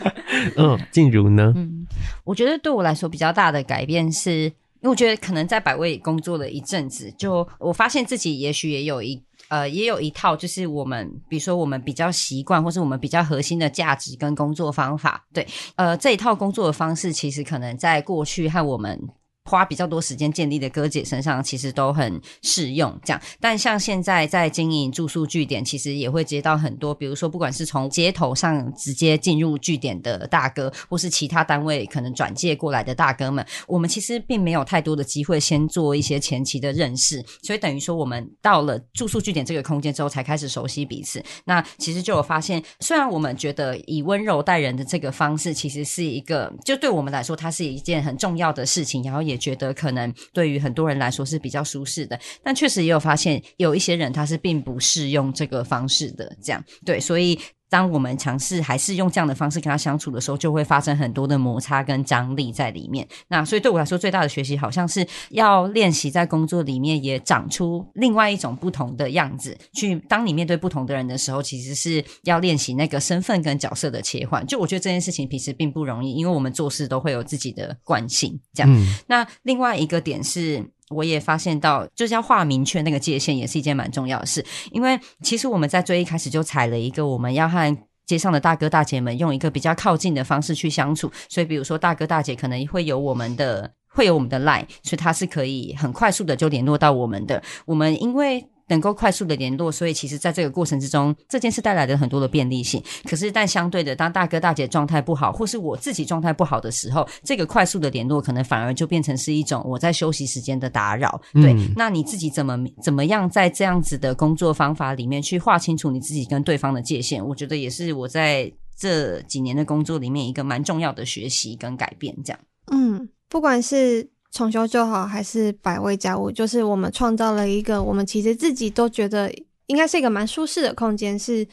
[0.56, 1.52] 嗯，静茹呢？
[1.56, 1.86] 嗯，
[2.24, 15.24] 我觉得对我来说比较大的改变是，因为我觉得可能在百味工作了一阵子，就我发现自己也许也有一呃也有一套，就是我们比如说我们比较习惯，或是我们比较核心的价值跟工作方法。
[15.32, 15.46] 对，
[15.76, 19.00] 呃，这一套工作的方式，其实可能在过去和我们。
[19.46, 22.98] 花比较多时间建立的哥姐身上，其实都很适用。
[23.04, 41.22] 这样，但像现在在经营住宿据点，其实也会接到很多，比如说不管是从街头上直接进入据点的大哥，或是其他单位可能转介过来的大哥们，我们其实并没有太多的机会先做一些前期的认识，所以等于说我们到了住宿据点这个空间之后，才开始熟悉彼此。
[41.44, 49.35] 那其实就有发现，虽然我们觉得以温柔待人的这个方式，其实是一个，就对我们来说，它是一件很重要的事情，然后也。
[49.36, 57.38] 觉得可能对于很多人来说是比较舒适的，但确实也有发现有一些人他是并不适用这个方式的，这样对，所以。
[57.68, 63.06] 当我们尝试还是用这样的方式跟他相处的时候，就会发生很多的摩擦跟张力在里面。
[63.28, 69.56] 那所以对我来说，最大的学习好像是要练习在工作里面也长出另外一种不同的样子。
[69.72, 74.46] 去当你面对不同的人的时候，其实是要练习那个身份跟角色的切换。
[74.46, 78.38] 就我觉得这件事情其实并不容易，因为我们做事都会有自己的惯性。
[78.54, 80.64] 这样，嗯、那另外一个点是。
[80.90, 84.44] 我也发现到，就是要画明确那个界限，也是一件蛮重要的事。
[84.70, 87.76] 因为其实我们在最一开始就踩了一个，我们要和
[88.06, 91.10] 街上的大哥大姐们用一个比较靠近的方式去相处。
[91.28, 97.42] 所以，比如说大哥大姐可能会有我们的，会有我们的 line，所以他是可以很快速的就联络到我们的。
[97.64, 98.46] 我们因为。
[98.68, 102.82] 能够快速的联络，所以其实在这个过程之中，这件事带来了很多的便利性。
[103.04, 111.20] 可是，但相对的，当大哥大姐状态不好，或是我自己状态不好的时候，这个快速的联络可能反而就变成是一种我在休息时间的打扰。
[111.34, 117.24] 对，嗯、那你自己怎么怎么样在这样子的工作方法里面去划清楚你自己跟对方的界限？
[117.24, 122.16] 我觉得也是我在这几年的工作里面一个蛮重要的学习跟改变。
[122.24, 122.40] 这样，
[122.72, 124.10] 嗯，不管是。
[124.36, 129.32] 重修旧好还是百味家务，就是我们创造了一个我们其实自己都觉得
[129.66, 131.48] 应该是一个蛮舒适的空间，是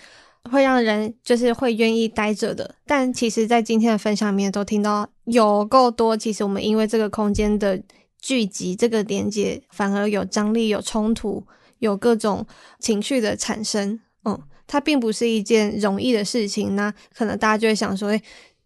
[0.51, 2.75] 会让人就是会愿意待着的。
[2.85, 7.81] 但其实，在今天的分享里面都听到有够多，其实我们因为这个空间的
[8.19, 11.41] 聚集，这个连接反而有张力、有冲突、
[11.79, 12.45] 有各种
[12.79, 13.97] 情绪的产生。
[14.25, 16.75] 嗯，它并不是一件容易的事情。
[16.75, 18.21] 那可能大家就会想说，诶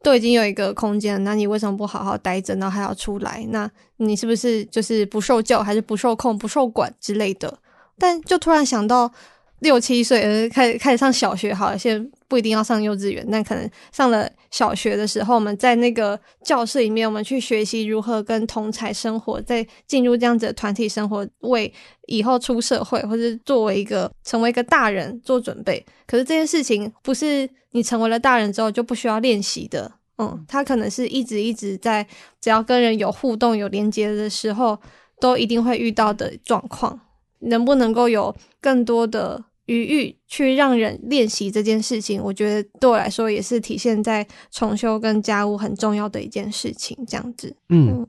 [0.07, 3.45] 都已经有一个空间，那你为什么不好好待着，然后还要出来？
[3.49, 7.53] 那你是不是就是不受教，还是不受控、不受管之类的？
[7.97, 9.11] 但就突然想到，
[9.59, 21.73] 六七岁呃，开始开始上小学，好，现在不一定要上幼稚园，但可能上了小学的时候，我们在那个教室里面，我们去学习如何跟同侪生活，在进入这样子的团体生活，为
[22.05, 25.85] 以后出社会或者作为一个成为一个大人做准备。
[26.05, 32.05] 可是这件事情不是你成为了大人之后就不需要练习的，嗯，他可能是一直一直在，
[32.41, 34.79] 只要跟人有互动、有连接的时候，
[35.19, 36.99] 都一定会遇到的状况。
[37.39, 42.19] 能不能够有更多的余裕去让人练习这件事情？
[42.23, 46.97] 我觉得对我来说也是体现在重修跟家务很重要的一件事情。
[47.07, 48.07] 这样子，嗯，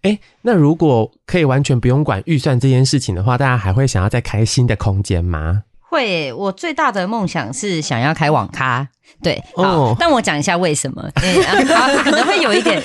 [0.00, 5.64] 哎、欸，那如果可以完全不用管预算这件事情的话，大家还会想要再开新的空间吗？
[5.94, 8.88] 会，我最大的梦想是想要开网咖。
[9.22, 9.96] 对，好，oh.
[9.98, 12.82] 但我讲一下为什么，嗯啊、可能会有一点，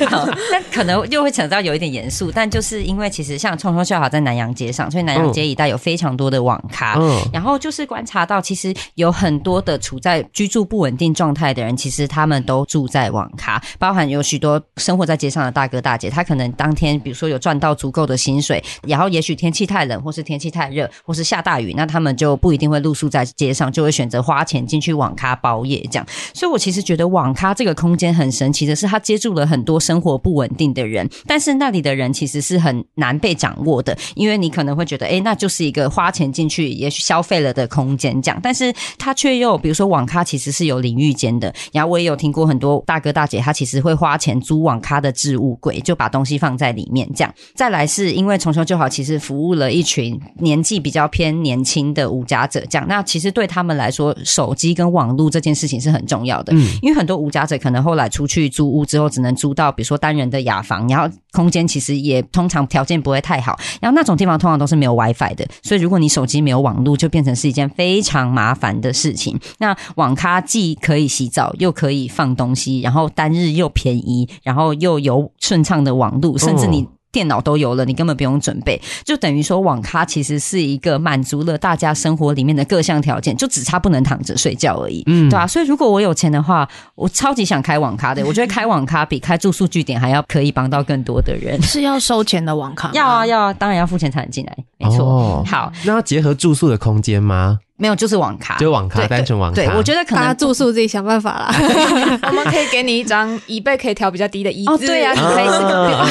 [0.51, 7.19] 但可能又会扯到有一点严肃，但就是因为其实像重修旧好在南洋街上，所以南洋街一带有非常多的网咖，oh.
[7.33, 26.05] 然后就是观察到，其实有很多的处在居住不稳定状态的人，其实他们都住在网咖，包含有许多生活在街上的大哥大姐，他可能当天比如说有赚到足够的薪水，然后也许天气太冷，或是天气太热，或是下大雨，那他们就不一定会露宿在街上，就会选择花钱进去网咖包夜这样。
[26.33, 47.33] 所以，我其实觉得网咖这个空间很神奇的是，它接住了很多生活不稳定的人，但是那里的人其实是很难被掌握的，因为你可能会觉得，诶，那就是一个花钱进去也许消费了的空间这样，但是它却又，比如说网咖其实是有淋浴间的，然后我也有听过很多大哥大姐，他其实会花钱租网咖的置物柜，就把东西放在里面这样。
[47.55, 56.41] 再来是因为重修旧好，其实服务了一群年纪比较偏年轻的无家者，这样，那其实对他们来说，手机跟网络这件事情是很重要。
[56.41, 69.39] 的，嗯，因为很多无家者可能后来出去租屋之后，只能租到比如说单人的雅房，然后空间其实也通常条件不会太好，然后那种地方通常都是没有 WiFi 的，所以如果你手机没有网络，就变成是一件非常麻烦的事情。
[69.59, 85.47] 那网咖既可以洗澡，又可以放东西，然后单日又便宜，然后又有顺畅的网络，甚至你电脑都有了，你根本不用准备，就等于说网咖其实是一个满足了大家生活里面的各项条件，就只差不能躺着睡觉而已，嗯，对吧、啊？
[85.47, 88.25] 所以如果我有钱的话，我超级想开网咖的。
[88.27, 91.59] 我觉得开网咖比开住宿据点还要可以帮到更多的人。
[91.61, 92.91] 是要收钱的网咖？
[92.93, 95.05] 要啊，要啊，当然要付钱才能进来，没错。
[95.05, 97.59] 哦、好，那要结合住宿的空间吗？
[97.79, 99.55] 没有，就是网咖，就网咖，单纯网咖。
[99.55, 101.55] 对，我觉得可能住宿自己想办法啦。
[102.27, 104.71] 我们可以给你一张椅背可以调比较低的椅子。
[104.71, 105.45] 哦，对呀，你可以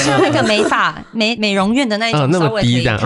[0.02, 2.98] 像那个美发美美容院的那一种稍微低一点。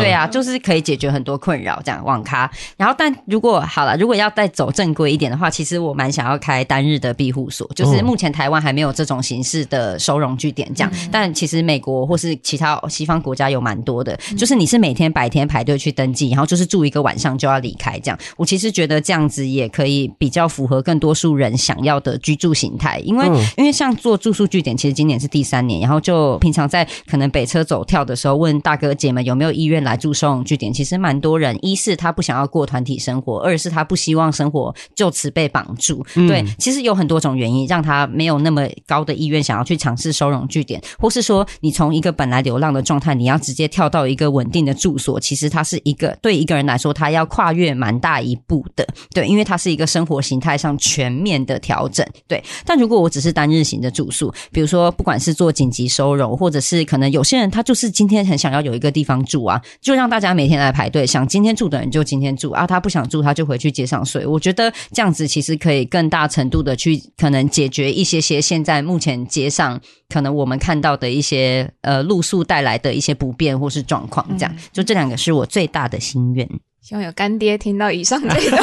[0.00, 1.80] 对啊，就是可以解决很多困扰。
[1.84, 7.70] 这样网咖，然后但如果好了，如果要再走正规一点的话，其实我蛮想要开单日的庇护所。
[7.76, 10.92] 就是目前台湾还没有这种形式的收容据点，这样。
[11.12, 17.96] 但其实美国或是其他西方国家有蛮多的，就是你是每天白天排队去登记，然后就是住一个晚上就要离开
[18.36, 18.98] 我其实觉得。
[19.08, 36.04] 这样子也可以比较符合更多数人想要的居住形态，因为、嗯、因为像做住宿据点，其实今年是第三年，然后就平常在可能北车走跳的时候，问大哥姐们有没有意愿来住收容据点，其实蛮多人，一是他不想要过团体生活，二是他不希望生活就此被绑住。
[36.16, 48.86] 嗯、对，其实有很多种原因让他没有那么高的意愿想要去尝试收容据点，或是说你从一个本来流浪的状态，你要直接跳到一个稳定的住所，其实它是一个对一个人来说，他要跨越蛮大一步的。
[49.14, 52.06] 对，因为它是一个生活形态上全面的调整。
[52.26, 64.26] 对，但如果我只是单日型的住宿，比如说不管是做紧急收容，或者是可能有些人他就是今天很想要有一个地方住啊，就让大家每天来排队，想今天住的人就今天住啊，他不想住他就回去街上睡。
[64.26, 74.26] 我觉得这样子其实可以更大程度的去可能解决一些些现在目前街上可能我们看到的一些呃露宿带来的一些不便或是状况。
[74.38, 76.48] 这样，就这两个是我最大的心愿。
[76.88, 78.56] 希望有干爹听到以上这个，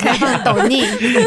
[0.00, 0.80] 可 以 懂你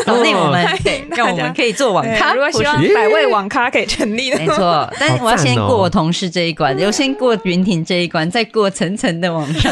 [0.03, 2.33] 懂你 我们，对，让我们可以做网咖。
[2.33, 4.91] 如果希望百位网咖可以成立的，没错。
[4.99, 9.71] 但是我要先过我同事这一关，我先过云婷这一关，再过层层的往上。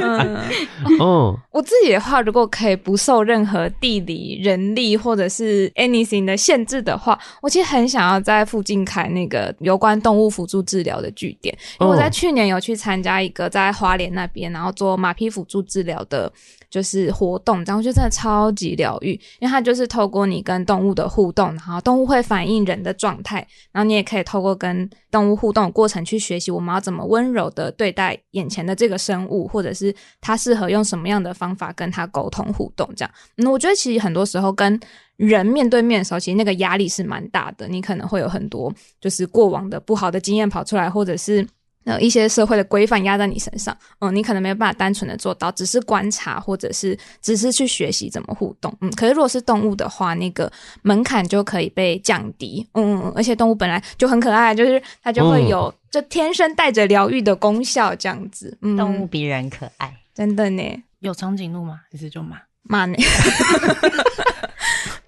[0.00, 11.52] 嗯，我自己的话，如果可以不受任何地理、人力或者是 anything 的限制的话，我其实很想要在附近开那个有关动物辅助治疗的据点。
[11.80, 14.83] 因为我在去年有去参加一个在花莲那边，然后做。
[14.84, 16.30] 做马匹辅助治疗的，
[16.68, 23.38] 就是活动，然后就真的超级疗愈，因为它就是透过你跟动物的互动，然后动物会反映人的状态，
[23.72, 33.10] 然后你也可以透过跟动物互动的过程去学习我们要怎么温柔的对待眼前的这个生物，或者是它适合用什么样的方法跟它沟通互动，这样。
[33.36, 34.78] 那我觉得其实很多时候跟
[35.16, 38.70] 人面对面的时候，其实那个压力是蛮大的，你可能会有很多
[39.00, 41.46] 就是过往的不好的经验跑出来，或者是。
[41.84, 50.50] 呃，一些社会的规范压在你身上，嗯，你可能没有办法单纯的做到，只是观察或者是只是去学习怎么互动，嗯，可是如果是动物的话，那个
[50.82, 61.80] 门槛就可以被降低，嗯，而且动物本来就很可爱，就是它就会有就天生带着疗愈的功效，这样子，嗯，动物比人可爱，真的呢，有长颈鹿吗？
[61.92, 62.38] 还是就马？
[62.62, 62.96] 马呢？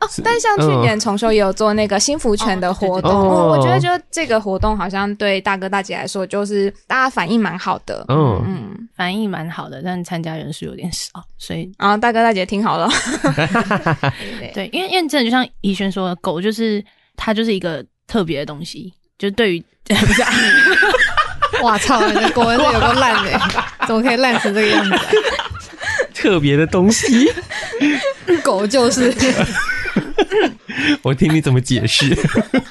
[0.07, 8.43] 哦，但像去年重修也有做那个新福泉的活动，哦，我觉得就这个活动好像对大哥大姐来说，就是大家反应蛮好的，嗯。
[8.47, 12.89] 嗯，反应蛮好的，但参加人数有点少，所以啊，大哥大姐听好了，
[14.55, 16.83] 对，因为因为真的就像怡萱说的，狗就是
[17.17, 20.23] 它就是一个特别的东西，就对于 不是，
[21.63, 23.41] 哇操，你的狗真的有个烂的，
[23.87, 25.03] 怎么可以烂成这个样子啊？
[26.15, 27.31] 特别的东西，
[28.43, 29.15] 狗就是。
[31.03, 32.15] 我听你怎么解释？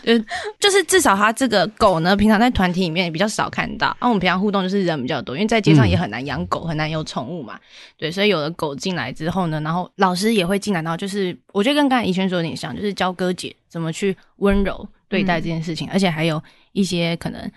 [0.04, 0.18] 就
[0.60, 3.96] 就是至少它这个狗呢，平常在团体里面也比较少看到。
[4.00, 7.60] 那、啊、我们平常互动就是人比较多，因为在街上也很难养狗，嗯、很难有宠物嘛。
[7.98, 16.42] 对，所以有了狗进来之后呢，然后老师也会进来，然后就是我觉得跟刚才宜萱说有点像，就是教哥姐怎么去温柔对待这件事情，嗯、而且还有
[16.72, 17.52] 一些可能。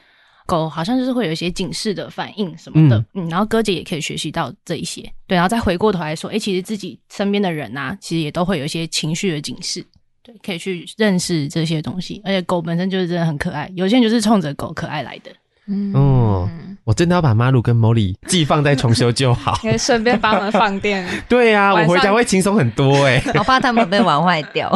[0.48, 9.84] 狗好像就是会有一些警示的反应什么的，嗯，嗯，然后哥姐也可以学习到这一些，对，然后再回过头来说，诶，其实自己身边的人啊，其实也都会有一些情绪的警示，
[10.22, 15.30] 对，可以去认识这些东西，而且狗本身就是真的很可爱，有些人就是冲着狗可爱来的。
[15.70, 16.48] 嗯，哦，
[16.84, 21.06] 我真的要把马鲁跟莫莉寄放在重修就好， 可以顺便帮他们放电。
[21.28, 24.74] 对呀、啊，我回家会轻松很多哎、欸， 我怕他们被玩坏掉，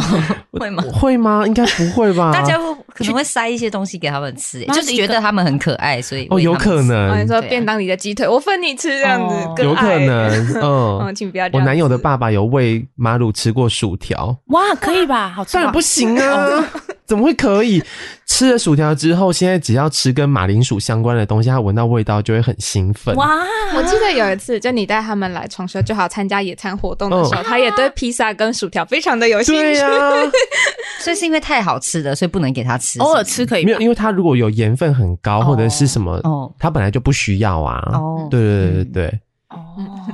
[0.50, 0.82] 会吗？
[0.92, 1.44] 会吗？
[1.46, 2.30] 应该不会吧？
[2.30, 2.64] 大家会
[2.94, 7.10] 可能会塞一些东西给他们吃、欸，就是觉得他们很可爱，所以哦，有可能。
[7.10, 10.28] 哦、你说便当里的鸡腿，我分你吃这样子，哦、有可能。
[10.60, 11.48] 嗯，嗯，请不要。
[11.52, 15.28] 我男友的爸爸有喂马鲁吃过薯条，哇，可以吧？
[15.30, 16.64] 好吃当然不行啊。
[17.06, 17.82] 怎么会可以？
[18.26, 23.14] 吃了薯条之后，现在只要吃跟马铃薯相关的东西，他闻到味道就会很兴奋。
[23.14, 23.28] 哇！
[23.76, 29.60] 我记得有一次，就你带他们来重修就好参加野餐活动的时候，哦、他也对披萨跟薯条非常的有兴趣。
[29.60, 30.12] 对呀、啊，
[31.04, 32.98] 所以是因为太好吃的，所以不能给他吃。
[33.00, 37.82] 偶尔吃可以，没有，因为它如果有盐分很高或者是什么，哦，它本来就不需要啊。
[37.92, 39.20] 哦，对对对对对。
[39.50, 39.56] 哦，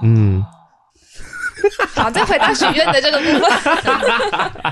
[0.03, 0.45] 嗯。
[1.95, 3.43] 好，再回到许愿的这个部分。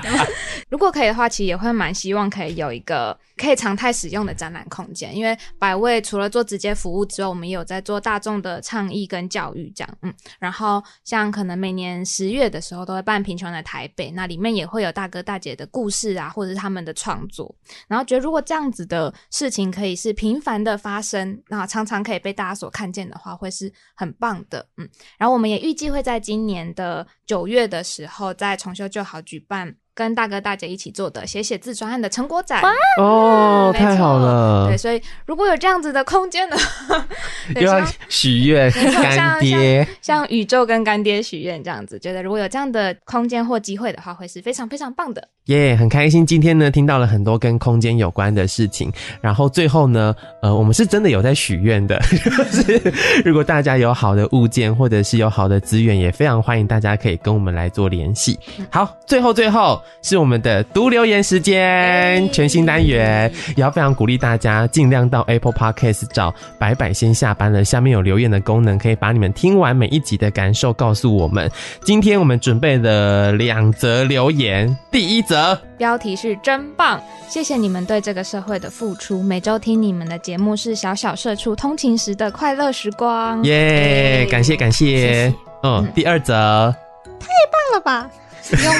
[0.69, 5.15] 如果可以的话，其实也会蛮希望可以有一个可以常态使用的展览空间。
[5.15, 9.97] 因为百味除了做直接服务之外，我们也有在做大众的倡议跟教育这样。
[10.01, 17.55] 嗯，然后像可能每年十月的时候都会办贫穷的台北，那里面也会有大哥大姐的故事啊，或者是他们的创作。
[17.87, 24.67] 然后觉得如果这样子的事情可以是频繁的发生，那常常可以被大家所看见的话，会是很棒的。
[24.77, 29.75] 嗯，然后我们也预计会在今年的九月的时候，在重修就好举办。
[29.97, 32.61] 跟大哥大姐一起做的写写字专案的成果展
[33.01, 34.67] 哦，太好了。
[34.67, 37.03] 对，所以如果有这样子的空间的话，
[37.59, 45.27] 又要许愿干爹像，像宇宙跟干爹许愿这样子，觉得如果有这样的空间或机会的话，会是非常非常棒的。
[45.45, 52.93] 耶，yeah, 很开心今天呢听到了很多跟空间有关的事情，然后最后呢，呃，我们是真的有在许愿的， 就是
[53.25, 58.37] 如果大家有好的物件或者是有好的资源，也非常欢迎大家可以跟我们来做联系。
[58.69, 59.81] 好，最后最后。
[60.01, 71.49] 是我们的读留言时间，全新单元，也要非常鼓励大家尽量到 Apple Podcast 找白百先下班了，下面有留言的功能，可以把你们听完每一集的感受告诉我们。
[71.83, 85.33] 今天我们准备了两则留言，第一则标题是真棒，谢谢你们对这个社会的付出，每周听你们的节目是小小社畜通勤时的快乐时光，耶、yeah, 感谢感谢，
[85.63, 86.73] 嗯第二则
[87.19, 88.09] 太棒了吧。
[88.51, 88.73] 用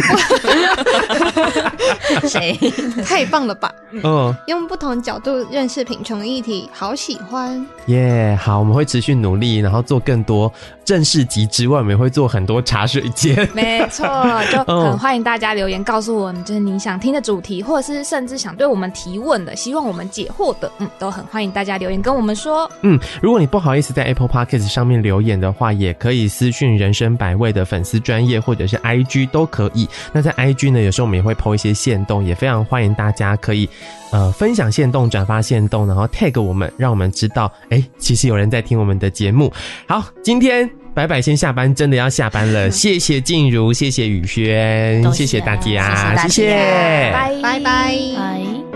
[2.22, 2.58] 不谁
[3.06, 3.72] 太棒了吧？
[4.04, 10.52] 嗯，用不同角度认识贫穷议题，好喜欢耶！Yeah, 好，我们会持续努力，然后做更多
[10.84, 13.48] 正式集之外，我们也会做很多茶水间。
[13.54, 14.06] 没错，
[14.52, 22.70] 就很欢迎大家留言告诉我们，就是你想听的主题，或者是甚至想对我们提问的，希望我们解惑的，嗯，都很欢迎大家留言跟我们说。
[22.82, 29.68] 嗯，如果你不好意思在 Apple Podcast 上面留言的话，也可以私讯人生百味的粉丝专业或者是 IG 都可以。
[29.68, 33.68] 可以，那在 IG 呢，有时候我们也会 po 一些线动，也非常欢迎大家可以
[34.12, 39.52] 呃分享线动、转发线动，然后 tag 我们，让我们知道，哎、欸，其实有人在听我们的节目。
[39.88, 48.67] 好，今天白白先下班，真的要下班了， 谢谢静茹，谢谢宇轩，谢谢大家，谢谢，谢谢，拜拜拜。